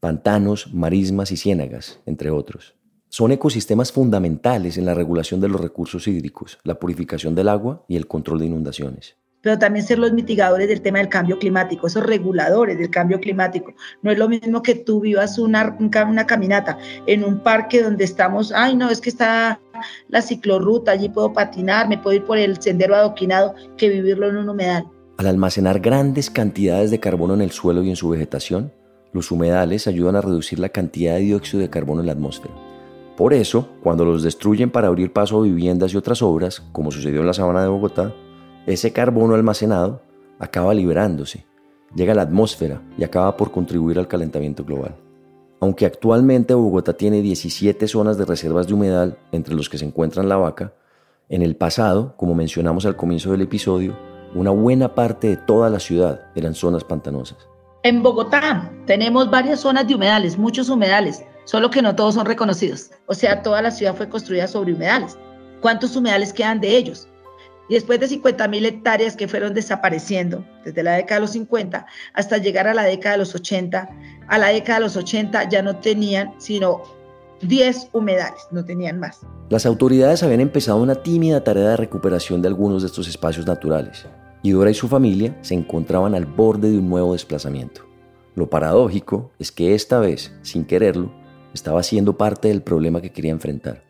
pantanos, 0.00 0.72
marismas 0.72 1.32
y 1.32 1.36
ciénagas, 1.36 2.00
entre 2.06 2.30
otros. 2.30 2.74
Son 3.10 3.32
ecosistemas 3.32 3.90
fundamentales 3.90 4.76
en 4.76 4.84
la 4.84 4.94
regulación 4.94 5.40
de 5.40 5.48
los 5.48 5.60
recursos 5.60 6.06
hídricos, 6.06 6.58
la 6.62 6.78
purificación 6.78 7.34
del 7.34 7.48
agua 7.48 7.84
y 7.88 7.96
el 7.96 8.06
control 8.06 8.40
de 8.40 8.46
inundaciones. 8.46 9.16
pero 9.40 9.58
también 9.58 9.86
ser 9.86 9.98
los 9.98 10.12
mitigadores 10.12 10.68
del 10.68 10.82
tema 10.82 10.98
del 10.98 11.08
cambio 11.08 11.38
climático, 11.38 11.86
esos 11.86 12.04
reguladores 12.04 12.76
del 12.76 12.90
cambio 12.90 13.20
climático. 13.20 13.72
No 14.02 14.10
es 14.10 14.18
lo 14.18 14.28
mismo 14.28 14.62
que 14.62 14.74
tú 14.74 15.00
vivas 15.00 15.38
una, 15.38 15.76
una 15.78 16.26
caminata 16.26 16.76
en 17.06 17.24
un 17.24 17.38
parque 17.42 17.82
donde 17.82 18.04
estamos, 18.04 18.52
ay 18.52 18.76
no, 18.76 18.90
es 18.90 19.00
que 19.00 19.10
está 19.10 19.60
la 20.08 20.22
ciclorruta, 20.22 20.90
allí 20.90 21.08
puedo 21.08 21.32
patinar, 21.32 21.88
me 21.88 21.98
puedo 21.98 22.16
ir 22.16 22.24
por 22.24 22.36
el 22.36 22.60
sendero 22.60 22.94
adoquinado, 22.94 23.54
que 23.76 23.88
vivirlo 23.88 24.28
en 24.28 24.36
un 24.36 24.48
humedal. 24.48 24.86
Al 25.18 25.26
almacenar 25.26 25.80
grandes 25.80 26.30
cantidades 26.30 26.90
de 26.90 27.00
carbono 27.00 27.34
en 27.34 27.40
el 27.40 27.52
suelo 27.52 27.82
y 27.82 27.90
en 27.90 27.96
su 27.96 28.08
vegetación, 28.08 28.72
los 29.12 29.30
humedales 29.30 29.86
ayudan 29.86 30.16
a 30.16 30.20
reducir 30.20 30.58
la 30.58 30.68
cantidad 30.68 31.14
de 31.14 31.20
dióxido 31.20 31.60
de 31.60 31.70
carbono 31.70 32.00
en 32.00 32.06
la 32.06 32.12
atmósfera. 32.12 32.54
Por 33.16 33.34
eso, 33.34 33.68
cuando 33.82 34.04
los 34.04 34.22
destruyen 34.22 34.70
para 34.70 34.88
abrir 34.88 35.12
paso 35.12 35.38
a 35.38 35.42
viviendas 35.42 35.92
y 35.92 35.96
otras 35.96 36.22
obras, 36.22 36.62
como 36.72 36.92
sucedió 36.92 37.20
en 37.20 37.26
la 37.26 37.32
sabana 37.32 37.62
de 37.62 37.68
Bogotá, 37.68 38.14
ese 38.66 38.92
carbono 38.92 39.34
almacenado 39.34 40.02
acaba 40.38 40.72
liberándose, 40.74 41.44
llega 41.94 42.12
a 42.12 42.16
la 42.16 42.22
atmósfera 42.22 42.82
y 42.96 43.04
acaba 43.04 43.36
por 43.36 43.50
contribuir 43.50 43.98
al 43.98 44.08
calentamiento 44.08 44.64
global. 44.64 44.94
Aunque 45.60 45.86
actualmente 45.86 46.54
Bogotá 46.54 46.92
tiene 46.92 47.20
17 47.20 47.88
zonas 47.88 48.18
de 48.18 48.24
reservas 48.24 48.68
de 48.68 48.74
humedal, 48.74 49.18
entre 49.32 49.54
los 49.54 49.68
que 49.68 49.78
se 49.78 49.84
encuentran 49.84 50.28
la 50.28 50.36
vaca, 50.36 50.74
en 51.28 51.42
el 51.42 51.56
pasado, 51.56 52.14
como 52.16 52.34
mencionamos 52.34 52.86
al 52.86 52.96
comienzo 52.96 53.32
del 53.32 53.42
episodio, 53.42 53.96
una 54.34 54.50
buena 54.50 54.94
parte 54.94 55.28
de 55.28 55.36
toda 55.36 55.68
la 55.70 55.80
ciudad 55.80 56.20
eran 56.34 56.54
zonas 56.54 56.84
pantanosas. 56.84 57.48
En 57.84 58.02
Bogotá 58.02 58.70
tenemos 58.86 59.30
varias 59.30 59.60
zonas 59.60 59.86
de 59.86 59.94
humedales, 59.94 60.36
muchos 60.36 60.68
humedales, 60.68 61.22
solo 61.44 61.70
que 61.70 61.80
no 61.80 61.94
todos 61.94 62.14
son 62.14 62.26
reconocidos. 62.26 62.90
O 63.06 63.14
sea, 63.14 63.42
toda 63.42 63.62
la 63.62 63.70
ciudad 63.70 63.94
fue 63.94 64.08
construida 64.08 64.48
sobre 64.48 64.74
humedales. 64.74 65.16
¿Cuántos 65.60 65.94
humedales 65.94 66.32
quedan 66.32 66.60
de 66.60 66.76
ellos? 66.76 67.06
Y 67.68 67.74
después 67.74 68.00
de 68.00 68.08
50 68.08 68.48
mil 68.48 68.66
hectáreas 68.66 69.14
que 69.14 69.28
fueron 69.28 69.54
desapareciendo 69.54 70.44
desde 70.64 70.82
la 70.82 70.94
década 70.94 71.16
de 71.16 71.20
los 71.20 71.30
50 71.32 71.86
hasta 72.14 72.38
llegar 72.38 72.66
a 72.66 72.74
la 72.74 72.82
década 72.82 73.12
de 73.12 73.18
los 73.18 73.34
80, 73.34 73.88
a 74.26 74.38
la 74.38 74.48
década 74.48 74.78
de 74.78 74.84
los 74.86 74.96
80 74.96 75.48
ya 75.48 75.62
no 75.62 75.76
tenían 75.76 76.34
sino 76.38 76.82
10 77.42 77.90
humedales, 77.92 78.40
no 78.50 78.64
tenían 78.64 78.98
más. 78.98 79.20
Las 79.50 79.66
autoridades 79.66 80.22
habían 80.22 80.40
empezado 80.40 80.78
una 80.78 80.96
tímida 80.96 81.44
tarea 81.44 81.70
de 81.70 81.76
recuperación 81.76 82.42
de 82.42 82.48
algunos 82.48 82.82
de 82.82 82.88
estos 82.88 83.06
espacios 83.06 83.46
naturales, 83.46 84.06
y 84.42 84.52
Dora 84.52 84.70
y 84.70 84.74
su 84.74 84.88
familia 84.88 85.36
se 85.42 85.54
encontraban 85.54 86.14
al 86.14 86.26
borde 86.26 86.70
de 86.70 86.78
un 86.78 86.88
nuevo 86.88 87.12
desplazamiento. 87.12 87.86
Lo 88.34 88.48
paradójico 88.48 89.32
es 89.38 89.50
que 89.50 89.74
esta 89.74 89.98
vez, 89.98 90.32
sin 90.42 90.64
quererlo, 90.64 91.12
estaba 91.52 91.82
siendo 91.82 92.16
parte 92.16 92.48
del 92.48 92.62
problema 92.62 93.00
que 93.00 93.10
quería 93.10 93.32
enfrentar. 93.32 93.82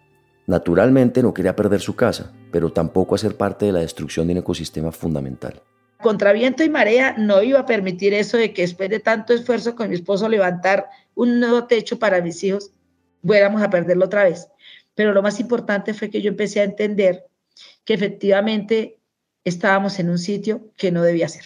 Naturalmente 0.47 1.23
no 1.23 1.35
quería 1.35 1.55
perder 1.55 1.81
su 1.81 1.95
casa, 1.95 2.33
pero 2.51 2.73
tampoco 2.73 3.15
hacer 3.15 3.37
parte 3.37 3.67
de 3.67 3.73
la 3.73 3.81
destrucción 3.81 4.27
de 4.27 4.33
un 4.33 4.39
ecosistema 4.39 4.93
fundamental. 4.93 5.63
Contra 6.01 6.33
viento 6.33 6.65
y 6.65 6.71
marea 6.71 7.15
no 7.19 7.43
iba 7.43 7.61
a 7.61 7.67
permitir 7.67 8.15
eso 8.15 8.37
de 8.37 8.55
que 8.55 8.63
después 8.63 8.89
de 8.89 9.01
tanto 9.01 9.35
esfuerzo 9.35 9.75
con 9.75 9.89
mi 9.89 9.97
esposo 9.97 10.29
levantar 10.29 10.89
un 11.15 11.41
nuevo 11.41 11.65
techo 11.65 11.99
para 11.99 12.23
mis 12.23 12.43
hijos, 12.45 12.71
fuéramos 13.23 13.61
a 13.61 13.69
perderlo 13.69 14.07
otra 14.07 14.25
vez. 14.25 14.49
Pero 14.95 15.13
lo 15.13 15.23
más 15.23 15.41
importante 15.41 15.93
fue 15.93 16.09
que 16.09 16.23
yo 16.23 16.31
empecé 16.31 16.61
a 16.61 16.65
entender 16.65 17.27
que 17.85 17.95
efectivamente 17.95 18.98
estábamos 19.49 19.99
en 19.99 20.11
un 20.11 20.19
sitio 20.19 20.73
que 20.77 20.91
no 20.91 21.03
debía 21.03 21.29
ser. 21.29 21.45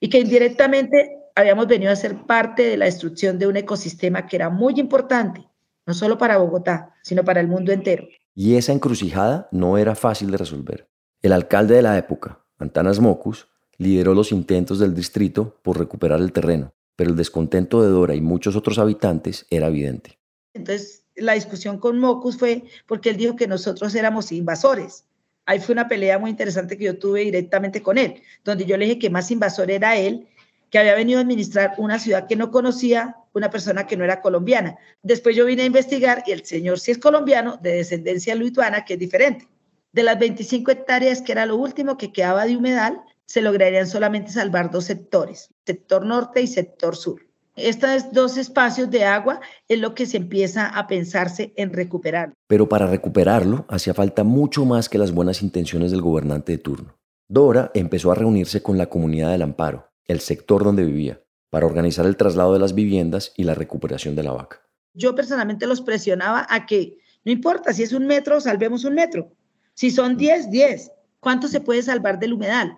Y 0.00 0.08
que 0.08 0.18
indirectamente 0.18 1.18
habíamos 1.34 1.66
venido 1.66 1.92
a 1.92 1.96
ser 1.96 2.26
parte 2.26 2.64
de 2.64 2.76
la 2.76 2.84
destrucción 2.84 3.38
de 3.38 3.46
un 3.46 3.56
ecosistema 3.56 4.26
que 4.26 4.36
era 4.36 4.50
muy 4.50 4.74
importante 4.78 5.48
no 5.86 5.94
solo 5.94 6.18
para 6.18 6.38
Bogotá, 6.38 6.94
sino 7.02 7.24
para 7.24 7.40
el 7.40 7.48
mundo 7.48 7.72
entero. 7.72 8.06
Y 8.34 8.56
esa 8.56 8.72
encrucijada 8.72 9.48
no 9.52 9.78
era 9.78 9.94
fácil 9.94 10.30
de 10.30 10.38
resolver. 10.38 10.88
El 11.22 11.32
alcalde 11.32 11.76
de 11.76 11.82
la 11.82 11.96
época, 11.98 12.44
Antanas 12.58 13.00
Mocus, 13.00 13.48
lideró 13.76 14.14
los 14.14 14.32
intentos 14.32 14.78
del 14.78 14.94
distrito 14.94 15.58
por 15.62 15.78
recuperar 15.78 16.20
el 16.20 16.32
terreno, 16.32 16.74
pero 16.96 17.10
el 17.10 17.16
descontento 17.16 17.82
de 17.82 17.88
Dora 17.88 18.14
y 18.14 18.20
muchos 18.20 18.56
otros 18.56 18.78
habitantes 18.78 19.46
era 19.50 19.68
evidente. 19.68 20.18
Entonces, 20.52 21.04
la 21.16 21.34
discusión 21.34 21.78
con 21.78 21.98
Mocus 21.98 22.38
fue 22.38 22.64
porque 22.86 23.10
él 23.10 23.16
dijo 23.16 23.36
que 23.36 23.46
nosotros 23.46 23.94
éramos 23.94 24.32
invasores. 24.32 25.04
Ahí 25.46 25.60
fue 25.60 25.74
una 25.74 25.88
pelea 25.88 26.18
muy 26.18 26.30
interesante 26.30 26.78
que 26.78 26.84
yo 26.84 26.98
tuve 26.98 27.20
directamente 27.20 27.82
con 27.82 27.98
él, 27.98 28.22
donde 28.44 28.64
yo 28.64 28.76
le 28.76 28.86
dije 28.86 28.98
que 28.98 29.10
más 29.10 29.30
invasor 29.30 29.70
era 29.70 29.96
él 29.96 30.26
que 30.70 30.78
había 30.80 30.96
venido 30.96 31.20
a 31.20 31.22
administrar 31.22 31.74
una 31.78 32.00
ciudad 32.00 32.26
que 32.26 32.34
no 32.34 32.50
conocía 32.50 33.16
una 33.32 33.48
persona 33.48 33.86
que 33.86 33.96
no 33.96 34.02
era 34.02 34.20
colombiana. 34.20 34.76
Después 35.02 35.36
yo 35.36 35.44
vine 35.44 35.62
a 35.62 35.66
investigar 35.66 36.24
y 36.26 36.32
el 36.32 36.44
señor 36.44 36.80
sí 36.80 36.90
es 36.90 36.98
colombiano, 36.98 37.58
de 37.62 37.76
descendencia 37.76 38.34
lituana, 38.34 38.84
que 38.84 38.94
es 38.94 38.98
diferente. 38.98 39.46
De 39.92 40.02
las 40.02 40.18
25 40.18 40.72
hectáreas, 40.72 41.22
que 41.22 41.30
era 41.30 41.46
lo 41.46 41.54
último 41.54 41.96
que 41.96 42.12
quedaba 42.12 42.44
de 42.44 42.56
humedal, 42.56 43.00
se 43.24 43.40
lograrían 43.40 43.86
solamente 43.86 44.32
salvar 44.32 44.72
dos 44.72 44.86
sectores, 44.86 45.50
sector 45.64 46.04
norte 46.04 46.42
y 46.42 46.48
sector 46.48 46.96
sur. 46.96 47.24
Estos 47.56 48.10
dos 48.10 48.36
espacios 48.36 48.90
de 48.90 49.04
agua 49.04 49.40
es 49.68 49.78
lo 49.78 49.94
que 49.94 50.06
se 50.06 50.16
empieza 50.16 50.66
a 50.66 50.88
pensarse 50.88 51.52
en 51.56 51.72
recuperar. 51.72 52.32
Pero 52.48 52.68
para 52.68 52.88
recuperarlo 52.88 53.64
hacía 53.68 53.94
falta 53.94 54.24
mucho 54.24 54.64
más 54.64 54.88
que 54.88 54.98
las 54.98 55.12
buenas 55.12 55.40
intenciones 55.40 55.92
del 55.92 56.02
gobernante 56.02 56.50
de 56.50 56.58
turno. 56.58 56.98
Dora 57.28 57.70
empezó 57.74 58.10
a 58.10 58.16
reunirse 58.16 58.60
con 58.60 58.76
la 58.76 58.86
comunidad 58.86 59.30
del 59.30 59.42
Amparo, 59.42 59.88
el 60.06 60.18
sector 60.18 60.64
donde 60.64 60.84
vivía, 60.84 61.20
para 61.48 61.66
organizar 61.66 62.06
el 62.06 62.16
traslado 62.16 62.52
de 62.52 62.58
las 62.58 62.74
viviendas 62.74 63.32
y 63.36 63.44
la 63.44 63.54
recuperación 63.54 64.16
de 64.16 64.24
la 64.24 64.32
vaca. 64.32 64.60
Yo 64.92 65.14
personalmente 65.14 65.68
los 65.68 65.80
presionaba 65.80 66.48
a 66.50 66.66
que, 66.66 66.98
no 67.24 67.30
importa, 67.30 67.72
si 67.72 67.84
es 67.84 67.92
un 67.92 68.06
metro, 68.06 68.40
salvemos 68.40 68.84
un 68.84 68.94
metro. 68.94 69.32
Si 69.74 69.92
son 69.92 70.16
10, 70.16 70.50
10. 70.50 70.90
¿Cuánto 71.20 71.46
se 71.46 71.60
puede 71.60 71.82
salvar 71.82 72.18
del 72.18 72.32
humedal? 72.32 72.76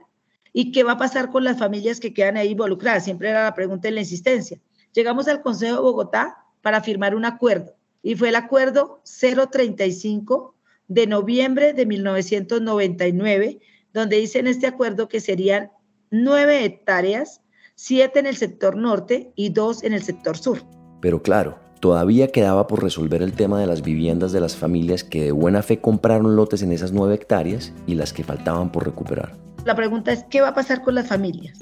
¿Y 0.59 0.73
qué 0.73 0.85
va 0.85 0.92
a 0.92 0.97
pasar 0.97 1.31
con 1.31 1.45
las 1.45 1.59
familias 1.59 2.01
que 2.01 2.14
quedan 2.14 2.38
ahí 2.38 2.53
involucradas? 2.53 3.05
Siempre 3.05 3.29
era 3.29 3.45
la 3.45 3.53
pregunta 3.53 3.88
en 3.88 3.95
la 3.95 4.01
insistencia. 4.01 4.59
Llegamos 4.95 5.29
al 5.29 5.42
Consejo 5.42 5.75
de 5.75 5.83
Bogotá 5.83 6.38
para 6.62 6.81
firmar 6.81 7.14
un 7.14 7.27
acuerdo 7.27 7.75
y 8.03 8.14
fue 8.14 8.31
el 8.31 8.37
acuerdo 8.37 9.03
035 9.05 10.55
de 10.88 11.07
noviembre 11.07 11.75
de 11.75 11.85
1999, 11.85 13.59
donde 13.92 14.16
dice 14.16 14.38
en 14.38 14.47
este 14.47 14.66
acuerdo 14.66 15.11
que 15.11 15.21
serían 15.21 15.73
nueve 16.11 16.64
hectáreas, 16.64 17.42
siete 17.75 18.21
en 18.21 18.25
el 18.25 18.38
sector 18.38 18.79
norte 18.79 19.33
y 19.37 19.51
dos 19.51 19.85
en 19.85 19.92
el 19.92 20.03
sector 20.03 20.38
sur. 20.38 20.62
Pero 21.03 21.21
claro, 21.21 21.59
todavía 21.81 22.29
quedaba 22.29 22.66
por 22.66 22.83
resolver 22.83 23.21
el 23.21 23.35
tema 23.35 23.61
de 23.61 23.66
las 23.66 23.83
viviendas 23.83 24.33
de 24.33 24.40
las 24.40 24.57
familias 24.57 25.05
que 25.05 25.25
de 25.25 25.33
buena 25.33 25.62
fe 25.62 25.83
compraron 25.83 26.35
lotes 26.35 26.62
en 26.62 26.73
esas 26.73 26.92
nueve 26.92 27.14
hectáreas 27.14 27.75
y 27.87 27.97
las 27.97 28.14
que 28.14 28.25
faltaban 28.25 28.73
por 28.73 28.87
recuperar. 28.87 29.37
La 29.66 29.74
pregunta 29.74 30.12
es, 30.12 30.24
¿qué 30.31 30.40
va 30.40 30.48
a 30.48 30.55
pasar 30.55 30.83
con 30.83 30.94
las 30.94 31.09
familias? 31.09 31.59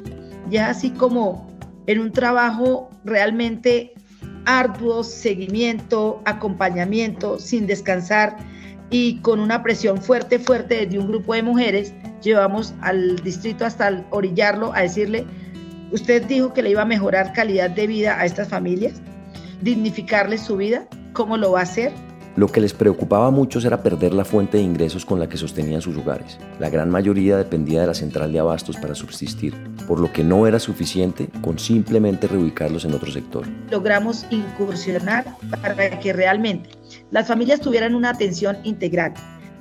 Ya 0.51 0.69
así 0.69 0.91
como 0.91 1.49
en 1.87 2.01
un 2.01 2.13
trabajo 2.13 2.91
realmente 3.03 3.95
arduo, 4.45 5.03
seguimiento, 5.03 6.21
acompañamiento, 6.27 7.39
sin 7.39 7.67
descansar 7.67 8.37
y 8.91 9.21
con 9.21 9.41
una 9.41 9.63
presión 9.63 10.03
fuerte, 10.03 10.39
fuerte 10.39 10.85
de 10.85 10.99
un 10.99 11.09
grupo 11.09 11.33
de 11.33 11.45
mujeres, 11.45 11.95
llevamos 12.23 12.75
al 12.83 13.17
distrito 13.25 13.65
hasta 13.65 14.05
orillarlo 14.11 14.75
a 14.75 14.83
decirle, 14.83 15.25
usted 15.91 16.25
dijo 16.27 16.53
que 16.53 16.63
le 16.63 16.71
iba 16.71 16.83
a 16.83 16.87
mejorar 16.87 17.33
calidad 17.33 17.71
de 17.71 17.87
vida 17.87 18.21
a 18.21 18.27
estas 18.27 18.49
familias, 18.51 19.01
dignificarles 19.63 20.43
su 20.43 20.59
vida, 20.59 20.87
¿cómo 21.15 21.39
lo 21.39 21.53
va 21.53 21.61
a 21.61 21.63
hacer? 21.63 21.91
Lo 22.37 22.49
que 22.49 22.61
les 22.61 22.75
preocupaba 22.75 23.29
a 23.29 23.31
muchos 23.31 23.65
era 23.65 23.83
perder 23.83 24.13
la 24.13 24.25
fuente 24.25 24.57
de 24.57 24.65
ingresos 24.65 25.07
con 25.07 25.21
la 25.21 25.29
que 25.29 25.37
sostenían 25.37 25.81
sus 25.81 25.97
hogares. 25.97 26.37
La 26.59 26.69
gran 26.69 26.91
mayoría 26.91 27.37
dependía 27.37 27.83
de 27.83 27.87
la 27.87 27.95
central 27.95 28.33
de 28.33 28.41
abastos 28.41 28.77
para 28.77 28.97
subsistir, 28.97 29.55
por 29.87 30.01
lo 30.01 30.13
que 30.13 30.25
no 30.25 30.45
era 30.49 30.59
suficiente 30.59 31.29
con 31.43 31.61
simplemente 31.61 32.27
reubicarlos 32.27 32.85
en 32.85 32.95
otro 32.95 33.13
sector. 33.13 33.47
Logramos 33.71 34.27
incursionar 34.31 35.25
para 35.63 36.01
que 36.01 36.13
realmente 36.13 36.71
las 37.13 37.29
familias 37.29 37.61
tuvieran 37.61 37.95
una 37.95 38.11
atención 38.11 38.57
integral, 38.65 39.15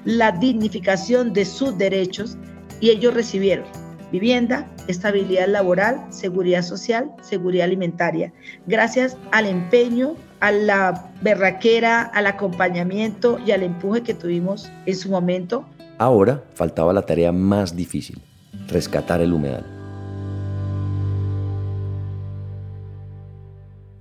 la 0.03 0.31
dignificación 0.31 1.31
de 1.31 1.45
sus 1.45 1.77
derechos 1.77 2.37
y 2.79 2.89
ellos 2.89 3.13
recibieron 3.13 3.67
vivienda, 4.11 4.67
estabilidad 4.87 5.47
laboral, 5.47 6.05
seguridad 6.09 6.61
social, 6.61 7.11
seguridad 7.21 7.65
alimentaria, 7.65 8.31
gracias 8.67 9.17
al 9.31 9.47
empeño, 9.47 10.15
a 10.43 10.51
la 10.51 11.09
berraquera, 11.21 12.01
al 12.01 12.27
acompañamiento 12.27 13.39
y 13.45 13.51
al 13.51 13.63
empuje 13.63 14.03
que 14.03 14.13
tuvimos 14.13 14.69
en 14.85 14.95
su 14.97 15.09
momento. 15.09 15.65
Ahora 15.99 16.43
faltaba 16.53 16.91
la 16.91 17.05
tarea 17.05 17.31
más 17.31 17.77
difícil, 17.77 18.21
rescatar 18.67 19.21
el 19.21 19.31
humedal. 19.31 19.65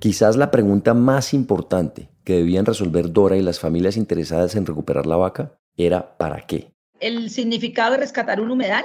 Quizás 0.00 0.34
la 0.34 0.50
pregunta 0.50 0.94
más 0.94 1.32
importante 1.32 2.08
que 2.24 2.38
debían 2.38 2.66
resolver 2.66 3.12
Dora 3.12 3.36
y 3.36 3.42
las 3.42 3.60
familias 3.60 3.96
interesadas 3.96 4.56
en 4.56 4.66
recuperar 4.66 5.06
la 5.06 5.14
vaca 5.14 5.52
era 5.76 6.18
¿para 6.18 6.40
qué? 6.40 6.72
el 6.98 7.30
significado 7.30 7.92
de 7.92 7.98
rescatar 7.98 8.40
un 8.40 8.50
humedal 8.50 8.84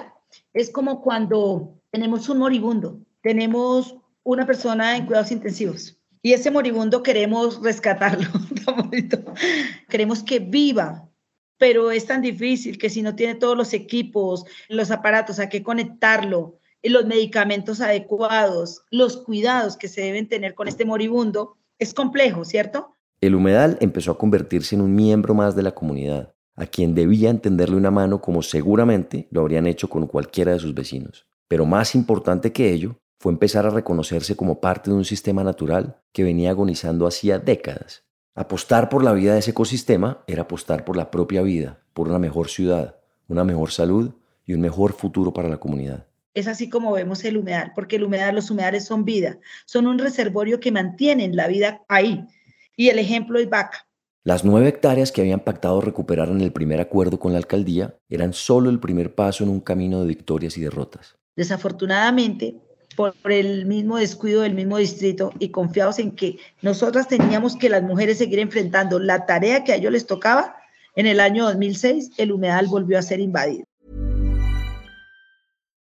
es 0.54 0.70
como 0.70 1.02
cuando 1.02 1.80
tenemos 1.90 2.30
un 2.30 2.38
moribundo, 2.38 3.00
tenemos 3.22 3.96
una 4.24 4.46
persona 4.46 4.96
en 4.96 5.08
cuidados 5.08 5.32
intensivos 5.32 5.97
y 6.22 6.34
ese 6.34 6.52
moribundo 6.52 7.04
queremos 7.04 7.62
rescatarlo, 7.62 8.28
queremos 9.90 10.24
que 10.24 10.40
viva, 10.40 11.10
pero 11.58 11.92
es 11.92 12.06
tan 12.06 12.22
difícil 12.22 12.78
que 12.78 12.90
si 12.90 13.02
no 13.02 13.16
tiene 13.16 13.36
todos 13.36 13.58
los 13.58 13.74
equipos, 13.74 14.46
los 14.70 14.92
aparatos, 14.92 15.40
a 15.40 15.50
qué 15.50 15.64
conectarlo, 15.64 16.60
los 16.84 17.06
medicamentos 17.06 17.82
adecuados, 17.82 18.84
los 18.92 19.18
cuidados 19.18 19.78
que 19.78 19.88
se 19.88 20.02
deben 20.02 20.28
tener 20.28 20.56
con 20.56 20.68
este 20.68 20.86
moribundo, 20.86 21.58
es 21.80 21.94
complejo, 21.94 22.46
¿cierto? 22.46 22.96
El 23.22 23.36
humedal 23.36 23.78
empezó 23.82 24.12
a 24.12 24.18
convertirse 24.18 24.76
en 24.76 24.82
un 24.82 24.96
miembro 24.96 25.34
más 25.34 25.56
de 25.56 25.64
la 25.64 25.74
comunidad, 25.74 26.34
a 26.56 26.66
quien 26.66 26.96
debía 26.96 27.30
entenderle 27.30 27.76
una 27.76 27.92
mano 27.92 28.22
como 28.22 28.42
seguramente 28.42 29.28
lo 29.32 29.42
habrían 29.42 29.68
hecho 29.68 29.90
con 29.90 30.08
cualquiera 30.08 30.54
de 30.54 30.60
sus 30.60 30.74
vecinos. 30.74 31.28
Pero 31.48 31.66
más 31.66 31.96
importante 31.96 32.52
que 32.52 32.72
ello 32.72 33.00
fue 33.20 33.32
empezar 33.32 33.66
a 33.66 33.72
reconocerse 33.72 34.36
como 34.36 34.62
parte 34.62 34.90
de 34.90 34.96
un 34.96 35.06
sistema 35.06 35.44
natural 35.44 35.98
que 36.12 36.24
venía 36.24 36.52
agonizando 36.52 37.08
hacía 37.08 37.40
décadas. 37.40 38.04
Apostar 38.36 38.90
por 38.90 39.04
la 39.04 39.14
vida 39.14 39.34
de 39.34 39.40
ese 39.40 39.52
ecosistema 39.52 40.24
era 40.28 40.44
apostar 40.44 40.86
por 40.86 40.96
la 40.96 41.10
propia 41.10 41.42
vida, 41.42 41.80
por 41.94 42.08
una 42.08 42.20
mejor 42.20 42.50
ciudad, 42.50 42.98
una 43.28 43.44
mejor 43.44 43.72
salud 43.72 44.14
y 44.46 44.54
un 44.54 44.62
mejor 44.62 44.94
futuro 44.94 45.34
para 45.34 45.50
la 45.50 45.58
comunidad. 45.58 46.06
Es 46.36 46.48
así 46.48 46.70
como 46.70 46.92
vemos 46.92 47.24
el 47.26 47.38
humedal, 47.38 47.72
porque 47.74 47.96
el 47.96 48.04
humedal, 48.04 48.36
los 48.36 48.52
humedales 48.52 48.86
son 48.86 49.06
vida, 49.06 49.40
son 49.66 49.88
un 49.88 49.98
reservorio 49.98 50.60
que 50.60 50.72
mantienen 50.72 51.36
la 51.36 51.48
vida 51.48 51.84
ahí. 51.88 52.28
Y 52.76 52.90
el 52.90 53.00
ejemplo 53.00 53.40
es 53.40 53.50
vaca. 53.50 53.88
Las 54.24 54.46
nueve 54.46 54.68
hectáreas 54.68 55.12
que 55.12 55.22
habían 55.22 55.40
pactado 55.40 55.82
recuperar 55.82 56.30
en 56.30 56.42
el 56.42 56.52
primer 56.52 56.80
acuerdo 56.80 57.18
con 57.18 57.32
la 57.32 57.40
alcaldía 57.40 57.98
eran 58.08 58.34
solo 58.34 58.70
el 58.70 58.80
primer 58.80 59.16
paso 59.16 59.44
en 59.44 59.50
un 59.50 59.62
camino 59.62 60.02
de 60.02 60.08
victorias 60.08 60.58
y 60.58 60.62
derrotas. 60.62 61.18
Desafortunadamente, 61.36 62.62
por 62.98 63.14
el 63.32 63.68
mismo 63.68 63.98
descuido 63.98 64.42
del 64.42 64.56
mismo 64.56 64.78
distrito 64.78 65.32
y 65.38 65.50
confiados 65.50 66.00
en 66.00 66.12
que 66.12 66.40
nosotras 66.64 67.08
teníamos 67.08 67.56
que 67.56 67.70
las 67.70 67.84
mujeres 67.84 68.18
seguir 68.18 68.40
enfrentando 68.40 69.00
la 69.00 69.26
tarea 69.28 69.64
que 69.64 69.72
a 69.72 69.76
ellos 69.76 69.92
les 69.92 70.08
tocaba, 70.08 70.58
en 70.96 71.06
el 71.06 71.20
año 71.20 71.46
2006 71.46 72.12
el 72.18 72.32
humedal 72.32 72.66
volvió 72.68 72.98
a 72.98 73.04
ser 73.04 73.20
invadido. 73.20 73.64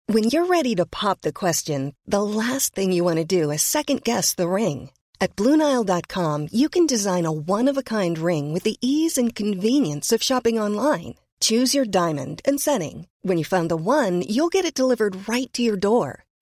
When 0.06 0.24
you're 0.24 0.46
ready 0.46 0.74
to 0.76 0.86
pop 0.86 1.20
the 1.20 1.32
question, 1.32 1.94
the 2.06 2.22
last 2.22 2.74
thing 2.74 2.92
you 2.92 3.04
want 3.04 3.18
to 3.18 3.24
do 3.24 3.50
is 3.50 3.62
second 3.62 4.02
guess 4.02 4.34
the 4.34 4.48
ring. 4.48 4.90
At 5.20 5.36
BlueNile.com, 5.36 6.48
you 6.52 6.68
can 6.68 6.86
design 6.86 7.24
a 7.24 7.32
one-of-a-kind 7.32 8.18
ring 8.18 8.52
with 8.52 8.64
the 8.64 8.76
ease 8.80 9.16
and 9.16 9.34
convenience 9.34 10.12
of 10.12 10.22
shopping 10.22 10.58
online. 10.58 11.14
Choose 11.40 11.74
your 11.74 11.86
diamond 11.86 12.42
and 12.44 12.60
setting. 12.60 13.06
When 13.22 13.38
you 13.38 13.44
find 13.44 13.70
the 13.70 13.76
one, 13.76 14.22
you'll 14.22 14.52
get 14.52 14.64
it 14.64 14.74
delivered 14.74 15.28
right 15.28 15.52
to 15.54 15.62
your 15.62 15.76
door. 15.76 16.23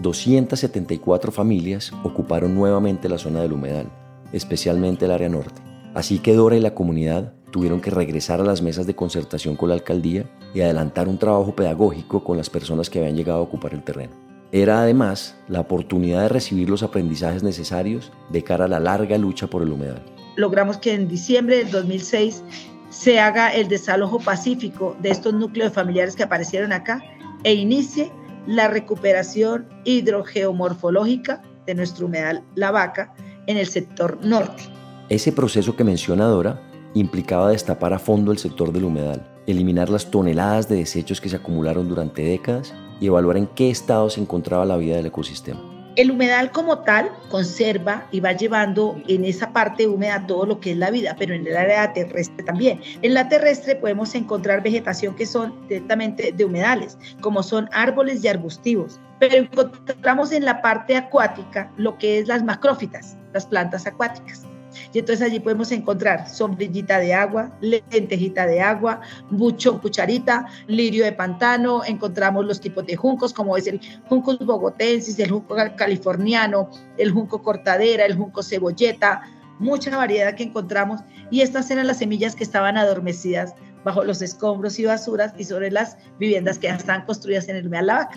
274 0.00 1.32
familias 1.32 1.92
ocuparon 2.02 2.54
nuevamente 2.54 3.08
la 3.08 3.18
zona 3.18 3.40
del 3.40 3.52
humedal, 3.52 3.90
especialmente 4.32 5.06
el 5.06 5.10
área 5.10 5.28
norte. 5.28 5.62
Así 5.94 6.18
que 6.18 6.34
Dora 6.34 6.56
y 6.56 6.60
la 6.60 6.74
comunidad 6.74 7.32
tuvieron 7.50 7.80
que 7.80 7.90
regresar 7.90 8.40
a 8.40 8.44
las 8.44 8.60
mesas 8.60 8.86
de 8.86 8.94
concertación 8.94 9.56
con 9.56 9.70
la 9.70 9.74
alcaldía 9.76 10.30
y 10.54 10.60
adelantar 10.60 11.08
un 11.08 11.18
trabajo 11.18 11.56
pedagógico 11.56 12.22
con 12.22 12.36
las 12.36 12.50
personas 12.50 12.90
que 12.90 12.98
habían 12.98 13.16
llegado 13.16 13.38
a 13.38 13.42
ocupar 13.42 13.72
el 13.72 13.82
terreno. 13.82 14.12
Era 14.52 14.80
además 14.82 15.36
la 15.48 15.60
oportunidad 15.60 16.22
de 16.22 16.28
recibir 16.28 16.68
los 16.68 16.82
aprendizajes 16.82 17.42
necesarios 17.42 18.12
de 18.30 18.44
cara 18.44 18.66
a 18.66 18.68
la 18.68 18.78
larga 18.78 19.16
lucha 19.16 19.46
por 19.46 19.62
el 19.62 19.72
humedal. 19.72 20.02
Logramos 20.36 20.76
que 20.76 20.92
en 20.92 21.08
diciembre 21.08 21.56
del 21.56 21.70
2006 21.70 22.44
se 22.90 23.18
haga 23.18 23.54
el 23.54 23.68
desalojo 23.68 24.20
pacífico 24.20 24.96
de 25.00 25.10
estos 25.10 25.32
núcleos 25.34 25.72
familiares 25.72 26.14
que 26.14 26.22
aparecieron 26.22 26.72
acá 26.72 27.02
e 27.42 27.54
inicie 27.54 28.12
la 28.46 28.68
recuperación 28.68 29.68
hidrogeomorfológica 29.84 31.42
de 31.66 31.74
nuestro 31.74 32.06
humedal 32.06 32.44
La 32.54 32.70
Vaca 32.70 33.14
en 33.46 33.56
el 33.56 33.66
sector 33.66 34.18
norte. 34.22 34.62
Ese 35.08 35.32
proceso 35.32 35.76
que 35.76 35.84
menciona 35.84 36.26
Dora 36.26 36.60
implicaba 36.94 37.50
destapar 37.50 37.92
a 37.92 37.98
fondo 37.98 38.32
el 38.32 38.38
sector 38.38 38.72
del 38.72 38.84
humedal, 38.84 39.28
eliminar 39.46 39.90
las 39.90 40.10
toneladas 40.10 40.68
de 40.68 40.76
desechos 40.76 41.20
que 41.20 41.28
se 41.28 41.36
acumularon 41.36 41.88
durante 41.88 42.22
décadas 42.22 42.74
y 43.00 43.06
evaluar 43.06 43.36
en 43.36 43.46
qué 43.46 43.70
estado 43.70 44.08
se 44.10 44.20
encontraba 44.20 44.64
la 44.64 44.76
vida 44.76 44.96
del 44.96 45.06
ecosistema. 45.06 45.75
El 45.96 46.10
humedal 46.10 46.52
como 46.52 46.80
tal 46.80 47.10
conserva 47.30 48.06
y 48.10 48.20
va 48.20 48.32
llevando 48.32 49.00
en 49.08 49.24
esa 49.24 49.54
parte 49.54 49.86
húmeda 49.86 50.26
todo 50.26 50.44
lo 50.44 50.60
que 50.60 50.72
es 50.72 50.76
la 50.76 50.90
vida, 50.90 51.16
pero 51.18 51.34
en 51.34 51.46
el 51.46 51.56
área 51.56 51.90
terrestre 51.94 52.44
también. 52.44 52.82
En 53.00 53.14
la 53.14 53.30
terrestre 53.30 53.76
podemos 53.76 54.14
encontrar 54.14 54.62
vegetación 54.62 55.16
que 55.16 55.24
son 55.24 55.54
directamente 55.68 56.32
de 56.32 56.44
humedales, 56.44 56.98
como 57.22 57.42
son 57.42 57.70
árboles 57.72 58.22
y 58.22 58.28
arbustivos, 58.28 59.00
pero 59.18 59.36
encontramos 59.36 60.32
en 60.32 60.44
la 60.44 60.60
parte 60.60 60.96
acuática 60.96 61.72
lo 61.78 61.96
que 61.96 62.18
es 62.18 62.28
las 62.28 62.44
macrófitas, 62.44 63.16
las 63.32 63.46
plantas 63.46 63.86
acuáticas. 63.86 64.44
Y 64.92 64.98
entonces 64.98 65.26
allí 65.26 65.40
podemos 65.40 65.70
encontrar 65.72 66.28
sombrillita 66.28 66.98
de 66.98 67.14
agua, 67.14 67.50
lentejita 67.60 68.46
de 68.46 68.60
agua, 68.60 69.00
buchón 69.30 69.78
cucharita, 69.78 70.46
lirio 70.66 71.04
de 71.04 71.12
pantano, 71.12 71.84
encontramos 71.84 72.44
los 72.44 72.60
tipos 72.60 72.86
de 72.86 72.96
juncos, 72.96 73.32
como 73.32 73.56
es 73.56 73.66
el 73.66 73.80
junco 74.08 74.36
bogotensis, 74.38 75.18
el 75.18 75.30
junco 75.30 75.56
californiano, 75.76 76.70
el 76.98 77.10
junco 77.10 77.42
cortadera, 77.42 78.04
el 78.04 78.16
junco 78.16 78.42
cebolleta, 78.42 79.22
mucha 79.58 79.96
variedad 79.96 80.34
que 80.34 80.44
encontramos. 80.44 81.00
Y 81.30 81.40
estas 81.40 81.70
eran 81.70 81.86
las 81.86 81.98
semillas 81.98 82.34
que 82.34 82.44
estaban 82.44 82.76
adormecidas 82.76 83.54
bajo 83.84 84.04
los 84.04 84.20
escombros 84.20 84.78
y 84.78 84.84
basuras 84.84 85.32
y 85.38 85.44
sobre 85.44 85.70
las 85.70 85.96
viviendas 86.18 86.58
que 86.58 86.66
ya 86.66 86.74
están 86.74 87.04
construidas 87.04 87.48
en 87.48 87.56
el 87.56 87.66
humedal. 87.66 88.08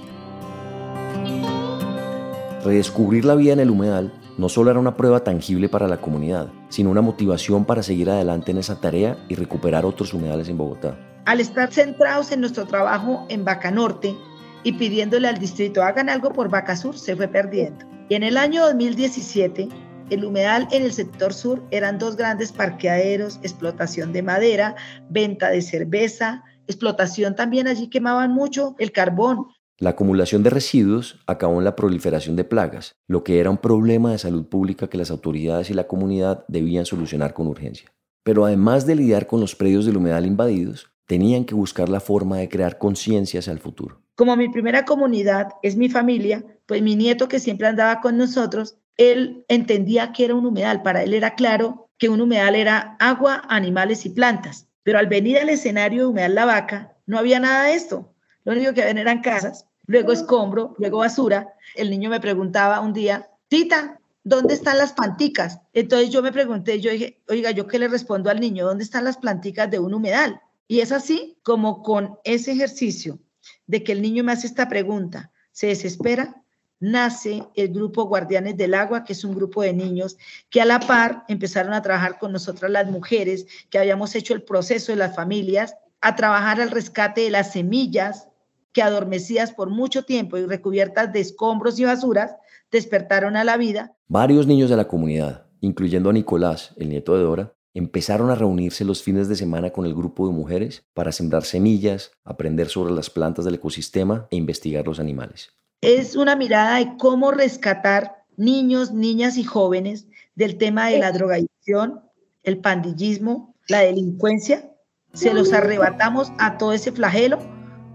Redescubrir 2.64 3.24
la 3.24 3.36
vida 3.36 3.54
en 3.54 3.60
el 3.60 3.70
humedal 3.70 4.12
no 4.40 4.48
solo 4.48 4.72
era 4.72 4.80
una 4.80 4.96
prueba 4.96 5.22
tangible 5.22 5.68
para 5.68 5.86
la 5.86 6.00
comunidad, 6.00 6.48
sino 6.70 6.90
una 6.90 7.02
motivación 7.02 7.66
para 7.66 7.84
seguir 7.84 8.10
adelante 8.10 8.52
en 8.52 8.58
esa 8.58 8.80
tarea 8.80 9.18
y 9.28 9.36
recuperar 9.36 9.86
otros 9.86 10.14
humedales 10.14 10.48
en 10.48 10.58
Bogotá. 10.58 10.98
Al 11.26 11.42
estar 11.42 11.74
centrados 11.74 12.32
en 12.32 12.40
nuestro 12.40 12.66
trabajo 12.66 13.26
en 13.28 13.44
Vaca 13.44 13.70
Norte 13.70 14.16
y 14.64 14.72
pidiéndole 14.72 15.28
al 15.28 15.40
distrito 15.40 15.84
hagan 15.84 16.08
algo 16.08 16.32
por 16.32 16.50
Vaca 16.50 16.78
Sur, 16.78 16.98
se 16.98 17.18
fue 17.18 17.28
perdiendo. 17.28 17.86
Y 18.08 18.16
en 18.16 18.24
el 18.24 18.38
año 18.38 18.64
2017, 18.66 19.68
el 20.10 20.24
humedal 20.24 20.70
en 20.72 20.84
el 20.84 20.94
sector 20.94 21.34
sur 21.34 21.62
eran 21.70 22.00
dos 22.00 22.16
grandes 22.16 22.54
parqueaderos, 22.54 23.40
explotación 23.44 24.14
de 24.14 24.24
madera, 24.24 24.76
venta 25.10 25.50
de 25.50 25.62
cerveza, 25.62 26.46
explotación 26.68 27.36
también 27.36 27.68
allí 27.68 27.90
quemaban 27.90 28.32
mucho 28.32 28.76
el 28.80 28.94
carbón, 28.94 29.48
la 29.80 29.92
acumulación 29.92 30.44
de 30.44 30.50
residuos 30.50 31.20
acabó 31.26 31.60
en 31.60 31.66
la 31.66 31.76
proliferación 31.76 32.36
de 32.36 32.44
plagas, 32.44 32.96
lo 33.08 33.24
que 33.24 33.40
era 33.40 33.50
un 33.50 33.58
problema 33.58 34.12
de 34.12 34.18
salud 34.18 34.46
pública 34.46 34.90
que 34.90 34.98
las 34.98 35.10
autoridades 35.10 35.70
y 35.70 35.74
la 35.74 35.88
comunidad 35.88 36.44
debían 36.50 36.86
solucionar 36.86 37.34
con 37.34 37.48
urgencia. 37.48 37.92
Pero 38.24 38.46
además 38.46 38.86
de 38.86 38.96
lidiar 38.96 39.26
con 39.26 39.40
los 39.40 39.56
predios 39.56 39.86
del 39.86 39.98
humedal 39.98 40.26
invadidos, 40.26 40.92
tenían 41.08 41.46
que 41.46 41.56
buscar 41.56 41.88
la 41.88 42.02
forma 42.02 42.38
de 42.38 42.50
crear 42.50 42.78
conciencia 42.78 43.40
hacia 43.40 43.54
el 43.54 43.60
futuro. 43.60 44.02
Como 44.16 44.36
mi 44.36 44.50
primera 44.50 44.84
comunidad 44.84 45.48
es 45.64 45.78
mi 45.78 45.88
familia, 45.88 46.44
pues 46.66 46.82
mi 46.82 46.98
nieto 46.98 47.30
que 47.30 47.40
siempre 47.40 47.68
andaba 47.68 48.02
con 48.02 48.18
nosotros, 48.18 48.78
él 48.98 49.46
entendía 49.48 50.12
que 50.12 50.26
era 50.26 50.36
un 50.36 50.46
humedal. 50.46 50.84
Para 50.84 51.04
él 51.04 51.14
era 51.14 51.36
claro 51.36 51.90
que 51.98 52.10
un 52.10 52.20
humedal 52.20 52.56
era 52.56 52.98
agua, 53.00 53.44
animales 53.48 54.06
y 54.06 54.10
plantas. 54.10 54.68
Pero 54.84 55.00
al 55.00 55.08
venir 55.08 55.38
al 55.38 55.48
escenario 55.48 56.02
de 56.02 56.08
humedal 56.10 56.36
La 56.36 56.46
Vaca, 56.46 56.98
no 57.06 57.18
había 57.18 57.40
nada 57.40 57.64
de 57.64 57.76
esto. 57.76 58.14
Lo 58.44 58.52
único 58.52 58.74
que 58.74 58.84
había 58.84 59.02
eran 59.02 59.22
casas, 59.22 59.69
luego 59.90 60.12
escombro, 60.14 60.76
luego 60.78 61.00
basura. 61.00 61.56
El 61.76 61.90
niño 61.90 62.12
me 62.12 62.20
preguntaba 62.20 62.80
un 62.80 62.94
día, 62.94 63.28
Tita, 63.48 64.00
¿dónde 64.24 64.54
están 64.54 64.78
las 64.78 64.94
planticas? 64.94 65.60
Entonces 65.74 66.12
yo 66.12 66.22
me 66.22 66.32
pregunté, 66.32 66.80
yo 66.80 66.92
dije, 66.92 67.24
oiga, 67.28 67.50
¿yo 67.50 67.66
qué 67.66 67.80
le 67.80 67.88
respondo 67.88 68.30
al 68.30 68.40
niño? 68.40 68.68
¿Dónde 68.68 68.84
están 68.84 69.04
las 69.04 69.18
planticas 69.18 69.72
de 69.72 69.80
un 69.80 69.96
humedal? 69.96 70.40
Y 70.68 70.82
es 70.82 70.92
así 70.92 71.40
como 71.42 71.82
con 71.82 72.20
ese 72.24 72.52
ejercicio 72.52 73.18
de 73.66 73.84
que 73.84 73.94
el 73.94 74.04
niño 74.04 74.24
me 74.24 74.32
hace 74.32 74.46
esta 74.46 74.70
pregunta, 74.70 75.32
se 75.52 75.68
desespera, 75.68 76.44
nace 76.80 77.44
el 77.56 77.70
grupo 77.70 78.04
Guardianes 78.04 78.58
del 78.58 78.76
Agua, 78.76 79.04
que 79.04 79.14
es 79.14 79.24
un 79.24 79.34
grupo 79.34 79.64
de 79.64 79.74
niños 79.74 80.18
que 80.52 80.62
a 80.62 80.66
la 80.66 80.80
par 80.80 81.26
empezaron 81.28 81.74
a 81.74 81.82
trabajar 81.82 82.20
con 82.20 82.32
nosotras 82.32 82.70
las 82.70 82.86
mujeres, 82.92 83.48
que 83.72 83.80
habíamos 83.80 84.14
hecho 84.14 84.36
el 84.36 84.44
proceso 84.44 84.92
de 84.92 85.00
las 85.00 85.16
familias, 85.16 85.74
a 86.00 86.16
trabajar 86.16 86.62
al 86.62 86.70
rescate 86.70 87.22
de 87.22 87.32
las 87.32 87.54
semillas 87.54 88.29
que 88.74 88.82
adormecidas 88.82 89.54
por 89.54 89.70
mucho 89.70 90.04
tiempo 90.04 90.38
y 90.38 90.46
recubiertas 90.46 91.12
de 91.12 91.20
escombros 91.20 91.80
y 91.80 91.86
basuras, 91.86 92.36
despertaron 92.72 93.36
a 93.36 93.44
la 93.44 93.58
vida. 93.58 93.96
Varios 94.08 94.48
niños 94.48 94.70
de 94.70 94.78
la 94.78 94.88
comunidad, 94.88 95.48
incluyendo 95.62 96.10
a 96.10 96.14
Nicolás, 96.14 96.74
el 96.78 96.90
nieto 96.90 97.16
de 97.16 97.24
Dora, 97.24 97.54
empezaron 97.74 98.30
a 98.30 98.36
reunirse 98.36 98.84
los 98.84 99.04
fines 99.04 99.28
de 99.28 99.36
semana 99.36 99.72
con 99.72 99.86
el 99.86 99.94
grupo 99.94 100.28
de 100.28 100.34
mujeres 100.34 100.84
para 100.94 101.12
sembrar 101.12 101.44
semillas, 101.44 102.12
aprender 102.24 102.68
sobre 102.68 102.94
las 102.94 103.10
plantas 103.10 103.46
del 103.46 103.56
ecosistema 103.56 104.28
e 104.32 104.36
investigar 104.36 104.86
los 104.86 105.00
animales. 105.00 105.52
Es 105.82 106.16
una 106.16 106.36
mirada 106.36 106.78
de 106.78 106.98
cómo 106.98 107.32
rescatar 107.32 108.26
niños, 108.38 108.92
niñas 108.92 109.38
y 109.38 109.44
jóvenes 109.44 110.08
del 110.36 110.58
tema 110.58 110.90
de 110.90 111.00
la 111.00 111.12
drogadicción, 111.12 112.02
el 112.44 112.58
pandillismo, 112.60 113.56
la 113.68 113.80
delincuencia. 113.80 114.72
Se 115.14 115.34
los 115.34 115.54
arrebatamos 115.54 116.32
a 116.38 116.58
todo 116.58 116.74
ese 116.74 116.92
flagelo, 116.92 117.40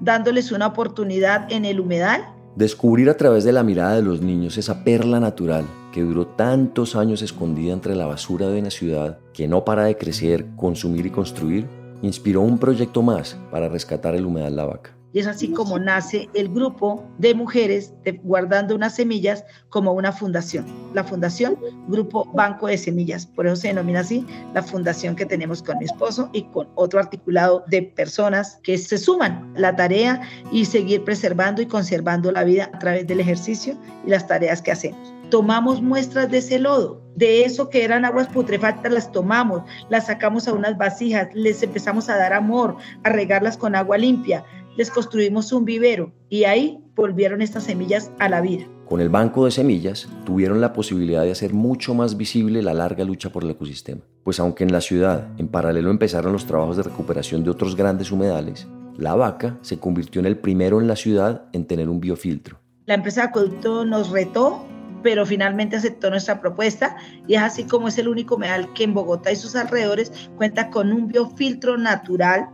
dándoles 0.00 0.52
una 0.52 0.66
oportunidad 0.66 1.50
en 1.50 1.64
el 1.64 1.80
humedal 1.80 2.34
Descubrir 2.56 3.10
a 3.10 3.16
través 3.16 3.42
de 3.42 3.50
la 3.50 3.64
mirada 3.64 3.96
de 3.96 4.02
los 4.02 4.20
niños 4.20 4.58
esa 4.58 4.84
perla 4.84 5.18
natural 5.18 5.64
que 5.92 6.02
duró 6.02 6.28
tantos 6.28 6.94
años 6.94 7.20
escondida 7.20 7.72
entre 7.72 7.96
la 7.96 8.06
basura 8.06 8.46
de 8.46 8.60
una 8.60 8.70
ciudad 8.70 9.18
que 9.32 9.48
no 9.48 9.64
para 9.64 9.86
de 9.86 9.96
crecer, 9.96 10.46
consumir 10.54 11.04
y 11.06 11.10
construir, 11.10 11.66
inspiró 12.00 12.42
un 12.42 12.58
proyecto 12.58 13.02
más 13.02 13.36
para 13.50 13.68
rescatar 13.68 14.14
el 14.14 14.24
humedal 14.24 14.54
La 14.54 14.66
Vaca. 14.66 14.96
Y 15.14 15.20
es 15.20 15.28
así 15.28 15.52
como 15.52 15.78
nace 15.78 16.28
el 16.34 16.48
grupo 16.48 17.04
de 17.18 17.34
mujeres 17.34 17.94
guardando 18.24 18.74
unas 18.74 18.96
semillas 18.96 19.44
como 19.68 19.92
una 19.92 20.10
fundación. 20.10 20.66
La 20.92 21.04
fundación, 21.04 21.56
Grupo 21.86 22.24
Banco 22.34 22.66
de 22.66 22.76
Semillas. 22.76 23.24
Por 23.24 23.46
eso 23.46 23.54
se 23.54 23.68
denomina 23.68 24.00
así 24.00 24.26
la 24.54 24.62
fundación 24.62 25.14
que 25.14 25.24
tenemos 25.24 25.62
con 25.62 25.78
mi 25.78 25.84
esposo 25.84 26.28
y 26.32 26.42
con 26.42 26.68
otro 26.74 26.98
articulado 26.98 27.64
de 27.68 27.82
personas 27.82 28.58
que 28.64 28.76
se 28.76 28.98
suman 28.98 29.54
la 29.56 29.76
tarea 29.76 30.20
y 30.50 30.64
seguir 30.64 31.04
preservando 31.04 31.62
y 31.62 31.66
conservando 31.66 32.32
la 32.32 32.42
vida 32.42 32.70
a 32.72 32.78
través 32.80 33.06
del 33.06 33.20
ejercicio 33.20 33.78
y 34.04 34.10
las 34.10 34.26
tareas 34.26 34.60
que 34.60 34.72
hacemos 34.72 35.14
tomamos 35.30 35.82
muestras 35.82 36.30
de 36.30 36.38
ese 36.38 36.60
lodo, 36.60 37.02
de 37.16 37.44
eso 37.44 37.68
que 37.68 37.82
eran 37.82 38.04
aguas 38.04 38.28
putrefactas, 38.28 38.92
las 38.92 39.10
tomamos, 39.10 39.62
las 39.88 40.06
sacamos 40.06 40.46
a 40.46 40.52
unas 40.52 40.78
vasijas, 40.78 41.28
les 41.34 41.60
empezamos 41.62 42.08
a 42.08 42.16
dar 42.16 42.32
amor, 42.32 42.76
a 43.02 43.08
regarlas 43.08 43.56
con 43.56 43.74
agua 43.74 43.98
limpia, 43.98 44.44
les 44.76 44.90
construimos 44.90 45.52
un 45.52 45.64
vivero 45.64 46.12
y 46.28 46.44
ahí 46.44 46.78
volvieron 46.94 47.42
estas 47.42 47.64
semillas 47.64 48.10
a 48.18 48.28
la 48.28 48.40
vida. 48.40 48.66
Con 48.86 49.00
el 49.00 49.08
banco 49.08 49.44
de 49.44 49.50
semillas 49.50 50.08
tuvieron 50.24 50.60
la 50.60 50.72
posibilidad 50.72 51.22
de 51.22 51.32
hacer 51.32 51.54
mucho 51.54 51.94
más 51.94 52.16
visible 52.16 52.62
la 52.62 52.74
larga 52.74 53.04
lucha 53.04 53.30
por 53.30 53.42
el 53.44 53.50
ecosistema, 53.50 54.02
pues 54.22 54.38
aunque 54.40 54.64
en 54.64 54.72
la 54.72 54.80
ciudad 54.80 55.28
en 55.38 55.48
paralelo 55.48 55.90
empezaron 55.90 56.32
los 56.32 56.46
trabajos 56.46 56.76
de 56.76 56.82
recuperación 56.82 57.44
de 57.44 57.50
otros 57.50 57.76
grandes 57.76 58.10
humedales, 58.10 58.68
la 58.96 59.14
vaca 59.14 59.58
se 59.62 59.78
convirtió 59.78 60.20
en 60.20 60.26
el 60.26 60.38
primero 60.38 60.80
en 60.80 60.86
la 60.86 60.96
ciudad 60.96 61.46
en 61.52 61.66
tener 61.66 61.88
un 61.88 62.00
biofiltro. 62.00 62.60
La 62.86 62.94
empresa 62.94 63.22
de 63.22 63.28
acueducto 63.28 63.84
nos 63.86 64.10
retó, 64.10 64.64
pero 65.02 65.24
finalmente 65.24 65.76
aceptó 65.76 66.10
nuestra 66.10 66.40
propuesta 66.40 66.96
y 67.26 67.34
es 67.34 67.42
así 67.42 67.64
como 67.64 67.88
es 67.88 67.98
el 67.98 68.08
único 68.08 68.36
humedal 68.36 68.72
que 68.74 68.84
en 68.84 68.94
Bogotá 68.94 69.32
y 69.32 69.36
sus 69.36 69.56
alrededores 69.56 70.12
cuenta 70.36 70.70
con 70.70 70.92
un 70.92 71.08
biofiltro 71.08 71.78
natural 71.78 72.48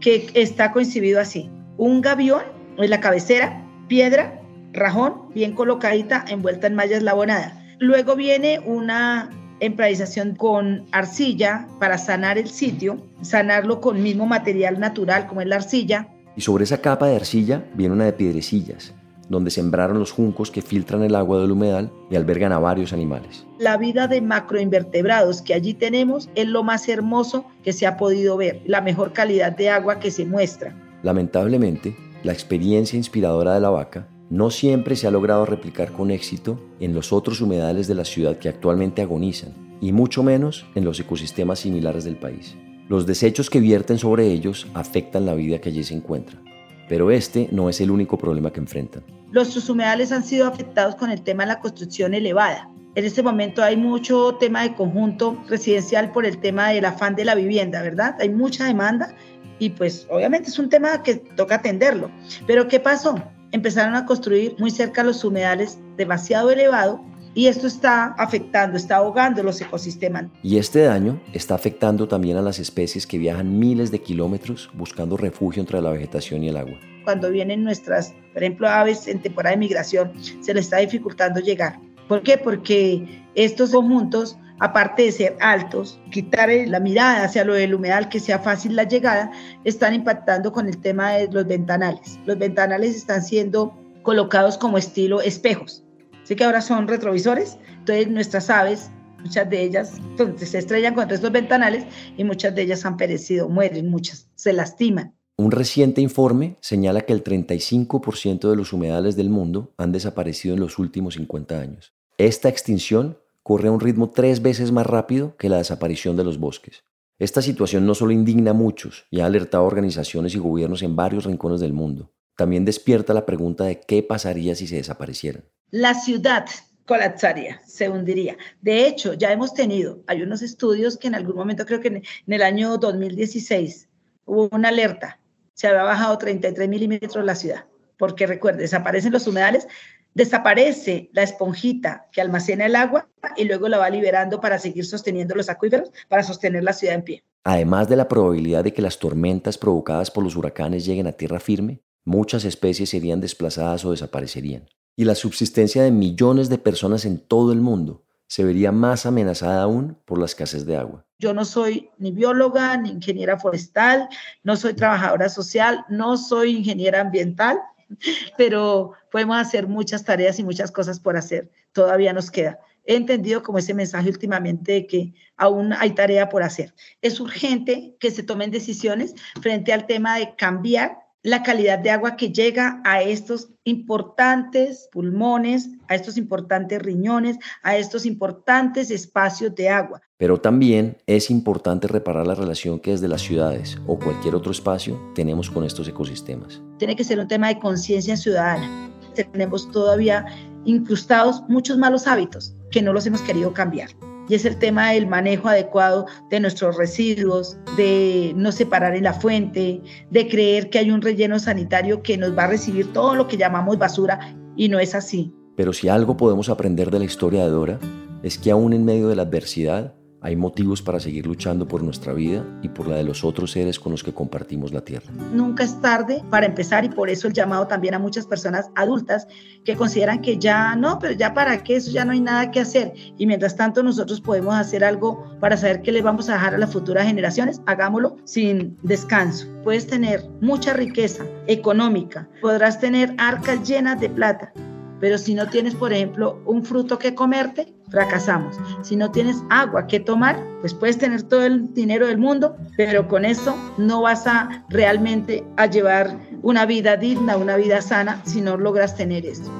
que 0.00 0.30
está 0.34 0.72
coincidido 0.72 1.20
así 1.20 1.50
un 1.82 2.00
gavión 2.00 2.42
en 2.78 2.90
la 2.90 3.00
cabecera, 3.00 3.60
piedra, 3.88 4.40
rajón, 4.72 5.30
bien 5.34 5.52
colocadita, 5.52 6.24
envuelta 6.28 6.68
en 6.68 6.76
mallas 6.76 7.02
labonadas. 7.02 7.54
Luego 7.80 8.14
viene 8.14 8.60
una 8.64 9.30
improvisación 9.58 10.36
con 10.36 10.86
arcilla 10.92 11.66
para 11.80 11.98
sanar 11.98 12.38
el 12.38 12.48
sitio, 12.48 13.04
sanarlo 13.22 13.80
con 13.80 14.00
mismo 14.00 14.26
material 14.26 14.78
natural 14.78 15.26
como 15.26 15.40
es 15.40 15.48
la 15.48 15.56
arcilla. 15.56 16.06
Y 16.36 16.42
sobre 16.42 16.62
esa 16.62 16.80
capa 16.80 17.08
de 17.08 17.16
arcilla 17.16 17.64
viene 17.74 17.94
una 17.94 18.04
de 18.04 18.12
piedrecillas, 18.12 18.94
donde 19.28 19.50
sembraron 19.50 19.98
los 19.98 20.12
juncos 20.12 20.52
que 20.52 20.62
filtran 20.62 21.02
el 21.02 21.16
agua 21.16 21.40
del 21.40 21.50
humedal 21.50 21.90
y 22.12 22.14
albergan 22.14 22.52
a 22.52 22.60
varios 22.60 22.92
animales. 22.92 23.44
La 23.58 23.76
vida 23.76 24.06
de 24.06 24.20
macroinvertebrados 24.20 25.42
que 25.42 25.54
allí 25.54 25.74
tenemos 25.74 26.30
es 26.36 26.46
lo 26.46 26.62
más 26.62 26.88
hermoso 26.88 27.44
que 27.64 27.72
se 27.72 27.88
ha 27.88 27.96
podido 27.96 28.36
ver, 28.36 28.62
la 28.66 28.80
mejor 28.82 29.12
calidad 29.12 29.56
de 29.56 29.68
agua 29.68 29.98
que 29.98 30.12
se 30.12 30.24
muestra. 30.24 30.76
Lamentablemente, 31.02 31.96
la 32.22 32.32
experiencia 32.32 32.96
inspiradora 32.96 33.54
de 33.54 33.60
la 33.60 33.70
vaca 33.70 34.08
no 34.30 34.50
siempre 34.50 34.96
se 34.96 35.06
ha 35.06 35.10
logrado 35.10 35.44
replicar 35.44 35.92
con 35.92 36.10
éxito 36.10 36.58
en 36.80 36.94
los 36.94 37.12
otros 37.12 37.40
humedales 37.40 37.88
de 37.88 37.94
la 37.94 38.04
ciudad 38.04 38.38
que 38.38 38.48
actualmente 38.48 39.02
agonizan, 39.02 39.76
y 39.80 39.92
mucho 39.92 40.22
menos 40.22 40.64
en 40.74 40.84
los 40.84 40.98
ecosistemas 41.00 41.58
similares 41.58 42.04
del 42.04 42.16
país. 42.16 42.56
Los 42.88 43.06
desechos 43.06 43.50
que 43.50 43.60
vierten 43.60 43.98
sobre 43.98 44.26
ellos 44.28 44.68
afectan 44.74 45.26
la 45.26 45.34
vida 45.34 45.60
que 45.60 45.70
allí 45.70 45.82
se 45.82 45.94
encuentra, 45.94 46.40
pero 46.88 47.10
este 47.10 47.48
no 47.50 47.68
es 47.68 47.80
el 47.80 47.90
único 47.90 48.16
problema 48.16 48.52
que 48.52 48.60
enfrentan. 48.60 49.02
Los 49.32 49.68
humedales 49.68 50.12
han 50.12 50.24
sido 50.24 50.46
afectados 50.46 50.94
con 50.94 51.10
el 51.10 51.22
tema 51.22 51.42
de 51.42 51.48
la 51.48 51.60
construcción 51.60 52.14
elevada. 52.14 52.70
En 52.94 53.06
este 53.06 53.22
momento 53.22 53.62
hay 53.62 53.76
mucho 53.76 54.36
tema 54.38 54.62
de 54.62 54.74
conjunto 54.74 55.42
residencial 55.48 56.12
por 56.12 56.26
el 56.26 56.38
tema 56.38 56.68
del 56.68 56.84
afán 56.84 57.16
de 57.16 57.24
la 57.24 57.34
vivienda, 57.34 57.80
¿verdad? 57.80 58.16
Hay 58.20 58.28
mucha 58.28 58.66
demanda 58.66 59.14
y 59.62 59.70
pues 59.70 60.08
obviamente 60.10 60.50
es 60.50 60.58
un 60.58 60.68
tema 60.68 61.04
que 61.04 61.14
toca 61.14 61.54
atenderlo. 61.54 62.10
Pero 62.48 62.66
¿qué 62.66 62.80
pasó? 62.80 63.14
Empezaron 63.52 63.94
a 63.94 64.04
construir 64.04 64.56
muy 64.58 64.72
cerca 64.72 65.04
los 65.04 65.22
humedales 65.22 65.78
demasiado 65.96 66.50
elevado 66.50 67.00
y 67.32 67.46
esto 67.46 67.68
está 67.68 68.06
afectando, 68.18 68.76
está 68.76 68.96
ahogando 68.96 69.40
los 69.44 69.60
ecosistemas. 69.60 70.24
Y 70.42 70.58
este 70.58 70.80
daño 70.80 71.22
está 71.32 71.54
afectando 71.54 72.08
también 72.08 72.38
a 72.38 72.42
las 72.42 72.58
especies 72.58 73.06
que 73.06 73.18
viajan 73.18 73.56
miles 73.56 73.92
de 73.92 74.00
kilómetros 74.00 74.68
buscando 74.74 75.16
refugio 75.16 75.60
entre 75.60 75.80
la 75.80 75.90
vegetación 75.90 76.42
y 76.42 76.48
el 76.48 76.56
agua. 76.56 76.74
Cuando 77.04 77.30
vienen 77.30 77.62
nuestras, 77.62 78.12
por 78.32 78.42
ejemplo, 78.42 78.68
aves 78.68 79.06
en 79.06 79.22
temporada 79.22 79.54
de 79.54 79.60
migración, 79.60 80.10
se 80.40 80.54
les 80.54 80.64
está 80.64 80.78
dificultando 80.78 81.38
llegar. 81.38 81.78
¿Por 82.08 82.24
qué? 82.24 82.36
Porque 82.36 83.22
estos 83.36 83.70
conjuntos 83.70 84.36
aparte 84.62 85.02
de 85.02 85.12
ser 85.12 85.36
altos, 85.40 85.98
quitar 86.12 86.48
la 86.68 86.78
mirada 86.78 87.24
hacia 87.24 87.44
lo 87.44 87.54
del 87.54 87.74
humedal, 87.74 88.08
que 88.08 88.20
sea 88.20 88.38
fácil 88.38 88.76
la 88.76 88.84
llegada, 88.84 89.32
están 89.64 89.92
impactando 89.92 90.52
con 90.52 90.68
el 90.68 90.78
tema 90.78 91.10
de 91.10 91.26
los 91.32 91.44
ventanales. 91.48 92.16
Los 92.26 92.38
ventanales 92.38 92.94
están 92.94 93.24
siendo 93.24 93.76
colocados 94.02 94.56
como 94.56 94.78
estilo 94.78 95.20
espejos. 95.20 95.82
Así 96.22 96.36
que 96.36 96.44
ahora 96.44 96.60
son 96.60 96.86
retrovisores. 96.86 97.58
Entonces 97.80 98.06
nuestras 98.06 98.50
aves, 98.50 98.92
muchas 99.18 99.50
de 99.50 99.62
ellas 99.64 99.94
pues, 100.16 100.48
se 100.48 100.58
estrellan 100.58 100.94
contra 100.94 101.16
estos 101.16 101.32
ventanales 101.32 101.84
y 102.16 102.22
muchas 102.22 102.54
de 102.54 102.62
ellas 102.62 102.86
han 102.86 102.96
perecido, 102.96 103.48
mueren, 103.48 103.90
muchas 103.90 104.28
se 104.36 104.52
lastiman. 104.52 105.12
Un 105.38 105.50
reciente 105.50 106.00
informe 106.00 106.56
señala 106.60 107.00
que 107.00 107.12
el 107.12 107.24
35% 107.24 108.48
de 108.48 108.54
los 108.54 108.72
humedales 108.72 109.16
del 109.16 109.28
mundo 109.28 109.74
han 109.76 109.90
desaparecido 109.90 110.54
en 110.54 110.60
los 110.60 110.78
últimos 110.78 111.14
50 111.14 111.58
años. 111.58 111.94
Esta 112.16 112.48
extinción 112.48 113.18
corre 113.42 113.68
a 113.68 113.72
un 113.72 113.80
ritmo 113.80 114.10
tres 114.10 114.42
veces 114.42 114.72
más 114.72 114.86
rápido 114.86 115.36
que 115.36 115.48
la 115.48 115.58
desaparición 115.58 116.16
de 116.16 116.24
los 116.24 116.38
bosques. 116.38 116.84
Esta 117.18 117.42
situación 117.42 117.86
no 117.86 117.94
solo 117.94 118.12
indigna 118.12 118.50
a 118.50 118.54
muchos 118.54 119.06
y 119.10 119.20
ha 119.20 119.26
alertado 119.26 119.64
a 119.64 119.66
organizaciones 119.66 120.34
y 120.34 120.38
gobiernos 120.38 120.82
en 120.82 120.96
varios 120.96 121.24
rincones 121.24 121.60
del 121.60 121.72
mundo, 121.72 122.12
también 122.36 122.64
despierta 122.64 123.14
la 123.14 123.26
pregunta 123.26 123.64
de 123.64 123.80
qué 123.80 124.02
pasaría 124.02 124.54
si 124.54 124.66
se 124.66 124.76
desaparecieran. 124.76 125.44
La 125.70 125.94
ciudad 125.94 126.46
colapsaría, 126.86 127.60
se 127.66 127.88
hundiría. 127.88 128.36
De 128.60 128.86
hecho, 128.86 129.14
ya 129.14 129.32
hemos 129.32 129.54
tenido, 129.54 130.02
hay 130.06 130.22
unos 130.22 130.42
estudios 130.42 130.96
que 130.96 131.08
en 131.08 131.14
algún 131.14 131.36
momento, 131.36 131.64
creo 131.64 131.80
que 131.80 131.88
en, 131.88 132.02
el 132.26 132.42
año 132.42 132.76
2016, 132.78 133.88
hubo 134.24 134.48
una 134.52 134.68
alerta, 134.68 135.20
se 135.54 135.68
había 135.68 135.84
bajado 135.84 136.18
33 136.18 136.68
milímetros 136.68 137.24
la 137.24 137.34
ciudad, 137.34 137.66
porque 137.98 138.26
recuerde, 138.26 138.62
desaparecen 138.62 139.12
los 139.12 139.26
humedales, 139.26 139.68
desaparece 140.14 141.10
la 141.12 141.22
esponjita 141.22 142.08
que 142.12 142.20
almacena 142.20 142.66
el 142.66 142.76
agua 142.76 143.08
y 143.36 143.44
luego 143.44 143.68
la 143.68 143.78
va 143.78 143.90
liberando 143.90 144.40
para 144.40 144.58
seguir 144.58 144.84
sosteniendo 144.84 145.34
los 145.34 145.48
acuíferos, 145.48 145.90
para 146.08 146.22
sostener 146.22 146.64
la 146.64 146.72
ciudad 146.72 146.96
en 146.96 147.02
pie. 147.02 147.24
Además 147.44 147.88
de 147.88 147.96
la 147.96 148.08
probabilidad 148.08 148.64
de 148.64 148.72
que 148.72 148.82
las 148.82 148.98
tormentas 148.98 149.58
provocadas 149.58 150.10
por 150.10 150.22
los 150.22 150.36
huracanes 150.36 150.84
lleguen 150.84 151.06
a 151.06 151.12
tierra 151.12 151.40
firme, 151.40 151.80
muchas 152.04 152.44
especies 152.44 152.90
serían 152.90 153.20
desplazadas 153.20 153.84
o 153.84 153.90
desaparecerían. 153.90 154.68
Y 154.96 155.04
la 155.04 155.14
subsistencia 155.14 155.82
de 155.82 155.90
millones 155.90 156.48
de 156.48 156.58
personas 156.58 157.04
en 157.04 157.18
todo 157.18 157.52
el 157.52 157.60
mundo 157.60 158.04
se 158.32 158.44
vería 158.44 158.72
más 158.72 159.04
amenazada 159.04 159.62
aún 159.62 159.98
por 160.06 160.18
la 160.18 160.24
escasez 160.24 160.64
de 160.64 160.76
agua. 160.76 161.04
Yo 161.18 161.34
no 161.34 161.44
soy 161.44 161.90
ni 161.98 162.12
bióloga, 162.12 162.76
ni 162.78 162.90
ingeniera 162.90 163.38
forestal, 163.38 164.08
no 164.42 164.56
soy 164.56 164.74
trabajadora 164.74 165.28
social, 165.28 165.84
no 165.88 166.16
soy 166.16 166.56
ingeniera 166.56 167.00
ambiental, 167.00 167.60
pero 168.36 168.92
podemos 169.10 169.36
hacer 169.36 169.66
muchas 169.66 170.04
tareas 170.04 170.38
y 170.38 170.44
muchas 170.44 170.70
cosas 170.70 171.00
por 171.00 171.16
hacer. 171.16 171.50
Todavía 171.72 172.12
nos 172.12 172.30
queda. 172.30 172.58
He 172.84 172.96
entendido 172.96 173.42
como 173.42 173.58
ese 173.58 173.74
mensaje 173.74 174.08
últimamente 174.08 174.72
de 174.72 174.86
que 174.86 175.14
aún 175.36 175.72
hay 175.72 175.92
tarea 175.92 176.28
por 176.28 176.42
hacer. 176.42 176.74
Es 177.00 177.20
urgente 177.20 177.96
que 178.00 178.10
se 178.10 178.22
tomen 178.22 178.50
decisiones 178.50 179.14
frente 179.40 179.72
al 179.72 179.86
tema 179.86 180.18
de 180.18 180.34
cambiar 180.34 180.98
la 181.22 181.42
calidad 181.42 181.78
de 181.78 181.90
agua 181.90 182.16
que 182.16 182.32
llega 182.32 182.80
a 182.84 183.02
estos 183.02 183.50
importantes 183.64 184.88
pulmones, 184.90 185.70
a 185.88 185.94
estos 185.94 186.16
importantes 186.16 186.82
riñones, 186.82 187.38
a 187.62 187.76
estos 187.76 188.06
importantes 188.06 188.90
espacios 188.90 189.54
de 189.54 189.68
agua. 189.68 190.00
Pero 190.16 190.40
también 190.40 190.96
es 191.06 191.30
importante 191.30 191.86
reparar 191.86 192.26
la 192.26 192.34
relación 192.34 192.80
que 192.80 192.92
desde 192.92 193.08
las 193.08 193.22
ciudades 193.22 193.78
o 193.86 193.98
cualquier 193.98 194.34
otro 194.34 194.50
espacio 194.50 195.00
tenemos 195.14 195.50
con 195.50 195.64
estos 195.64 195.86
ecosistemas. 195.86 196.60
Tiene 196.78 196.96
que 196.96 197.04
ser 197.04 197.20
un 197.20 197.28
tema 197.28 197.48
de 197.48 197.58
conciencia 197.58 198.16
ciudadana. 198.16 198.90
Tenemos 199.14 199.70
todavía 199.70 200.26
incrustados 200.64 201.42
muchos 201.48 201.78
malos 201.78 202.06
hábitos 202.06 202.54
que 202.70 202.82
no 202.82 202.92
los 202.92 203.06
hemos 203.06 203.20
querido 203.22 203.52
cambiar 203.52 203.90
y 204.32 204.34
es 204.34 204.46
el 204.46 204.56
tema 204.56 204.92
del 204.92 205.06
manejo 205.06 205.48
adecuado 205.48 206.06
de 206.30 206.40
nuestros 206.40 206.78
residuos, 206.78 207.58
de 207.76 208.32
no 208.34 208.50
separar 208.50 208.96
en 208.96 209.04
la 209.04 209.12
fuente, 209.12 209.82
de 210.10 210.26
creer 210.26 210.70
que 210.70 210.78
hay 210.78 210.90
un 210.90 211.02
relleno 211.02 211.38
sanitario 211.38 212.02
que 212.02 212.16
nos 212.16 212.34
va 212.34 212.44
a 212.44 212.46
recibir 212.46 212.94
todo 212.94 213.14
lo 213.14 213.28
que 213.28 213.36
llamamos 213.36 213.76
basura 213.76 214.34
y 214.56 214.70
no 214.70 214.78
es 214.78 214.94
así. 214.94 215.34
Pero 215.54 215.74
si 215.74 215.90
algo 215.90 216.16
podemos 216.16 216.48
aprender 216.48 216.90
de 216.90 217.00
la 217.00 217.04
historia 217.04 217.44
de 217.44 217.50
Dora, 217.50 217.78
es 218.22 218.38
que 218.38 218.50
aún 218.50 218.72
en 218.72 218.86
medio 218.86 219.08
de 219.08 219.16
la 219.16 219.24
adversidad, 219.24 219.96
hay 220.22 220.36
motivos 220.36 220.80
para 220.80 221.00
seguir 221.00 221.26
luchando 221.26 221.66
por 221.66 221.82
nuestra 221.82 222.12
vida 222.12 222.44
y 222.62 222.68
por 222.68 222.86
la 222.86 222.96
de 222.96 223.02
los 223.02 223.24
otros 223.24 223.50
seres 223.50 223.80
con 223.80 223.90
los 223.90 224.04
que 224.04 224.14
compartimos 224.14 224.72
la 224.72 224.80
tierra. 224.80 225.12
Nunca 225.32 225.64
es 225.64 225.80
tarde 225.80 226.22
para 226.30 226.46
empezar 226.46 226.84
y 226.84 226.88
por 226.88 227.10
eso 227.10 227.26
el 227.26 227.34
llamado 227.34 227.66
también 227.66 227.94
a 227.94 227.98
muchas 227.98 228.26
personas 228.26 228.70
adultas 228.76 229.26
que 229.64 229.76
consideran 229.76 230.22
que 230.22 230.38
ya 230.38 230.76
no, 230.76 230.98
pero 231.00 231.14
ya 231.14 231.34
para 231.34 231.62
qué, 231.64 231.76
eso 231.76 231.90
ya 231.90 232.04
no 232.04 232.12
hay 232.12 232.20
nada 232.20 232.52
que 232.52 232.60
hacer. 232.60 232.92
Y 233.18 233.26
mientras 233.26 233.56
tanto 233.56 233.82
nosotros 233.82 234.20
podemos 234.20 234.54
hacer 234.54 234.84
algo 234.84 235.24
para 235.40 235.56
saber 235.56 235.82
qué 235.82 235.90
le 235.90 236.02
vamos 236.02 236.28
a 236.28 236.34
dejar 236.34 236.54
a 236.54 236.58
las 236.58 236.72
futuras 236.72 237.06
generaciones, 237.06 237.60
hagámoslo 237.66 238.16
sin 238.24 238.78
descanso. 238.82 239.48
Puedes 239.64 239.88
tener 239.88 240.24
mucha 240.40 240.72
riqueza 240.72 241.24
económica, 241.48 242.28
podrás 242.40 242.78
tener 242.78 243.14
arcas 243.18 243.68
llenas 243.68 244.00
de 244.00 244.08
plata, 244.08 244.52
pero 245.00 245.18
si 245.18 245.34
no 245.34 245.48
tienes, 245.48 245.74
por 245.74 245.92
ejemplo, 245.92 246.40
un 246.46 246.64
fruto 246.64 246.96
que 246.96 247.12
comerte, 247.12 247.74
fracasamos. 247.92 248.58
Si 248.82 248.96
no 248.96 249.10
tienes 249.12 249.36
agua 249.50 249.86
que 249.86 250.00
tomar, 250.00 250.42
pues 250.60 250.74
puedes 250.74 250.98
tener 250.98 251.22
todo 251.22 251.44
el 251.44 251.72
dinero 251.74 252.08
del 252.08 252.18
mundo, 252.18 252.56
pero 252.76 253.06
con 253.06 253.24
eso 253.24 253.54
no 253.78 254.02
vas 254.02 254.26
a 254.26 254.64
realmente 254.70 255.44
a 255.56 255.66
llevar 255.66 256.18
una 256.42 256.66
vida 256.66 256.96
digna, 256.96 257.36
una 257.36 257.56
vida 257.56 257.80
sana, 257.80 258.20
si 258.24 258.40
no 258.40 258.56
logras 258.56 258.96
tener 258.96 259.24
eso. 259.24 259.50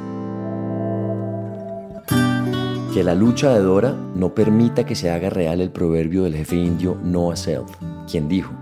Que 2.93 3.05
la 3.05 3.15
lucha 3.15 3.55
de 3.55 3.61
Dora 3.61 3.95
no 4.15 4.35
permita 4.35 4.85
que 4.85 4.95
se 4.95 5.11
haga 5.11 5.31
real 5.31 5.61
el 5.61 5.71
proverbio 5.71 6.25
del 6.25 6.35
jefe 6.35 6.57
indio 6.57 6.99
Noah 7.03 7.37
Self, 7.37 7.71
quien 8.11 8.29
dijo, 8.29 8.53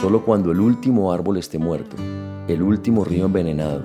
Solo 0.00 0.24
cuando 0.24 0.52
el 0.52 0.60
último 0.60 1.12
árbol 1.12 1.38
esté 1.38 1.58
muerto, 1.58 1.96
el 2.46 2.62
último 2.62 3.04
río 3.04 3.26
envenenado 3.26 3.82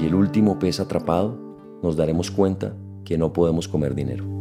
y 0.00 0.06
el 0.06 0.14
último 0.14 0.58
pez 0.58 0.78
atrapado, 0.78 1.47
nos 1.82 1.96
daremos 1.96 2.30
cuenta 2.30 2.74
que 3.04 3.18
no 3.18 3.32
podemos 3.32 3.68
comer 3.68 3.94
dinero. 3.94 4.38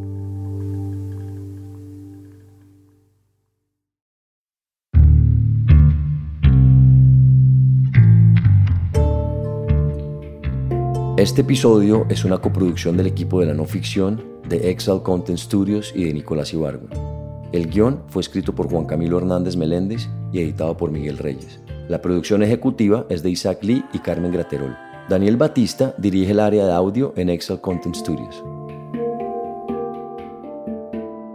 Este 11.17 11.41
episodio 11.41 12.06
es 12.10 12.26
una 12.26 12.38
coproducción 12.38 12.95
del 12.95 13.08
equipo 13.08 13.39
de 13.39 13.47
la 13.47 13.56
no 13.56 13.65
ficción 13.65 14.23
de 14.47 14.69
Excel 14.69 15.02
Content 15.02 15.39
Studios 15.39 15.91
y 15.95 16.04
de 16.04 16.13
Nicolás 16.13 16.54
Ibargüen. 16.54 16.91
El 17.52 17.69
guion 17.69 18.04
fue 18.08 18.21
escrito 18.21 18.54
por 18.54 18.69
Juan 18.69 18.86
Camilo 18.86 19.17
Hernández 19.17 19.56
Meléndez 19.58 20.08
y 20.32 20.41
editado 20.41 20.78
por 20.78 20.91
Miguel 20.91 21.17
Reyes. 21.17 21.60
La 21.89 22.02
producción 22.02 22.43
ejecutiva 22.43 23.08
es 23.10 23.23
de 23.23 23.32
Isaac 23.32 23.63
Lee 23.63 23.84
y 23.93 24.00
Carmen 24.00 24.32
Graterol. 24.32 24.87
Daniel 25.09 25.37
Batista 25.37 25.95
dirige 25.97 26.31
el 26.31 26.39
área 26.39 26.65
de 26.65 26.73
audio 26.73 27.13
en 27.15 27.29
Excel 27.29 27.61
Content 27.61 27.95
Studios. 27.95 28.43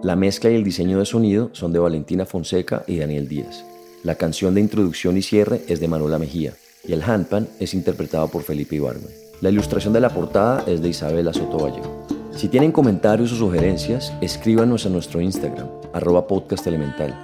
La 0.03 0.15
mezcla 0.15 0.51
y 0.51 0.55
el 0.55 0.65
diseño 0.65 0.99
de 0.99 1.07
sonido 1.07 1.51
son 1.53 1.73
de 1.73 1.79
Valentina 1.79 2.27
Fonseca 2.27 2.85
y 2.87 2.99
Daniel 2.99 3.29
Díaz. 3.29 3.65
La 4.03 4.17
canción 4.17 4.55
de 4.55 4.61
introducción 4.61 5.17
y 5.17 5.23
cierre 5.23 5.63
es 5.69 5.81
de 5.81 5.89
Manuela 5.89 6.19
Mejía 6.19 6.53
y 6.87 6.93
el 6.93 7.03
handpan 7.03 7.49
es 7.61 7.73
interpretado 7.73 8.29
por 8.29 8.43
Felipe 8.43 8.77
Ibargüen. 8.77 9.15
La 9.41 9.49
ilustración 9.49 9.93
de 9.95 10.01
la 10.01 10.11
portada 10.11 10.65
es 10.67 10.83
de 10.83 10.91
Isabela 10.91 11.33
Soto 11.33 11.59
Vallejo. 11.59 12.07
Si 12.33 12.49
tienen 12.49 12.73
comentarios 12.73 13.33
o 13.33 13.37
sugerencias, 13.37 14.13
escríbanos 14.21 14.85
a 14.85 14.91
nuestro 14.91 15.21
Instagram, 15.21 15.69
arroba 15.93 16.27
podcast 16.27 16.67
elemental. 16.67 17.15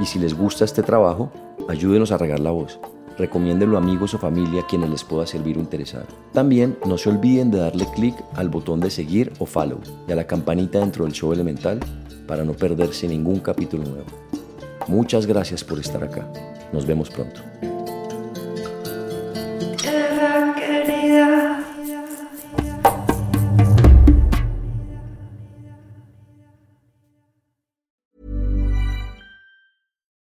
Y 0.00 0.06
si 0.06 0.18
les 0.18 0.34
gusta 0.34 0.64
este 0.64 0.82
trabajo, 0.82 1.32
Ayúdenos 1.68 2.12
a 2.12 2.16
regar 2.16 2.40
la 2.40 2.50
voz. 2.50 2.80
Recomiéndenlo 3.18 3.76
a 3.76 3.80
amigos 3.80 4.14
o 4.14 4.18
familia 4.18 4.64
quienes 4.68 4.90
les 4.90 5.04
pueda 5.04 5.26
servir 5.26 5.58
o 5.58 5.60
interesar. 5.60 6.06
También 6.32 6.78
no 6.86 6.96
se 6.96 7.08
olviden 7.08 7.50
de 7.50 7.58
darle 7.58 7.86
clic 7.94 8.14
al 8.34 8.48
botón 8.48 8.80
de 8.80 8.90
seguir 8.90 9.32
o 9.38 9.46
follow 9.46 9.80
y 10.06 10.12
a 10.12 10.16
la 10.16 10.26
campanita 10.26 10.78
dentro 10.78 11.04
del 11.04 11.12
show 11.12 11.32
elemental 11.32 11.80
para 12.28 12.44
no 12.44 12.52
perderse 12.52 13.08
ningún 13.08 13.40
capítulo 13.40 13.84
nuevo. 13.84 14.06
Muchas 14.86 15.26
gracias 15.26 15.64
por 15.64 15.80
estar 15.80 16.04
acá. 16.04 16.30
Nos 16.72 16.86
vemos 16.86 17.10
pronto. 17.10 17.40